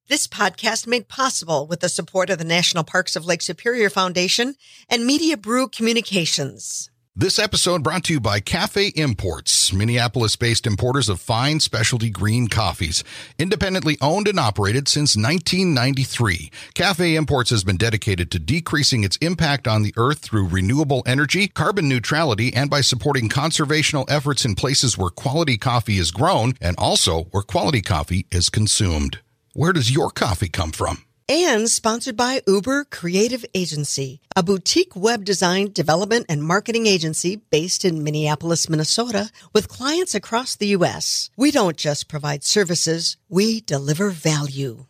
This 0.07 0.27
podcast 0.27 0.87
made 0.87 1.07
possible 1.07 1.67
with 1.67 1.79
the 1.79 1.89
support 1.89 2.29
of 2.29 2.39
the 2.39 2.43
National 2.43 2.83
Parks 2.83 3.15
of 3.15 3.25
Lake 3.25 3.41
Superior 3.41 3.89
Foundation 3.89 4.55
and 4.89 5.05
Media 5.05 5.37
Brew 5.37 5.67
Communications. 5.67 6.89
This 7.17 7.39
episode 7.39 7.81
brought 7.81 8.03
to 8.05 8.13
you 8.13 8.19
by 8.19 8.41
Cafe 8.41 8.87
Imports, 8.87 9.71
Minneapolis 9.71 10.35
based 10.35 10.67
importers 10.67 11.07
of 11.07 11.21
fine 11.21 11.61
specialty 11.61 12.09
green 12.09 12.49
coffees. 12.49 13.05
Independently 13.39 13.97
owned 14.01 14.27
and 14.27 14.37
operated 14.37 14.89
since 14.89 15.15
1993, 15.15 16.51
Cafe 16.73 17.15
Imports 17.15 17.51
has 17.51 17.63
been 17.63 17.77
dedicated 17.77 18.29
to 18.31 18.37
decreasing 18.39 19.05
its 19.05 19.15
impact 19.21 19.65
on 19.65 19.81
the 19.81 19.93
earth 19.95 20.19
through 20.19 20.49
renewable 20.49 21.03
energy, 21.05 21.47
carbon 21.47 21.87
neutrality, 21.87 22.53
and 22.53 22.69
by 22.69 22.81
supporting 22.81 23.29
conservational 23.29 24.03
efforts 24.11 24.43
in 24.43 24.53
places 24.53 24.97
where 24.97 25.09
quality 25.09 25.57
coffee 25.57 25.99
is 25.99 26.11
grown 26.11 26.55
and 26.59 26.75
also 26.77 27.23
where 27.31 27.43
quality 27.43 27.81
coffee 27.81 28.25
is 28.29 28.49
consumed. 28.49 29.19
Where 29.53 29.71
does 29.71 29.89
your 29.89 30.09
coffee 30.09 30.49
come 30.49 30.73
from? 30.73 31.04
And 31.27 31.67
sponsored 31.67 32.15
by 32.15 32.43
Uber 32.45 32.83
Creative 32.83 33.43
Agency, 33.55 34.21
a 34.35 34.43
boutique 34.43 34.95
web 34.95 35.25
design, 35.25 35.71
development, 35.71 36.27
and 36.29 36.43
marketing 36.43 36.85
agency 36.85 37.37
based 37.49 37.83
in 37.83 38.03
Minneapolis, 38.03 38.69
Minnesota, 38.69 39.31
with 39.51 39.67
clients 39.67 40.13
across 40.13 40.55
the 40.55 40.67
U.S. 40.77 41.31
We 41.35 41.49
don't 41.49 41.77
just 41.77 42.07
provide 42.07 42.43
services, 42.43 43.17
we 43.27 43.61
deliver 43.61 44.11
value. 44.11 44.85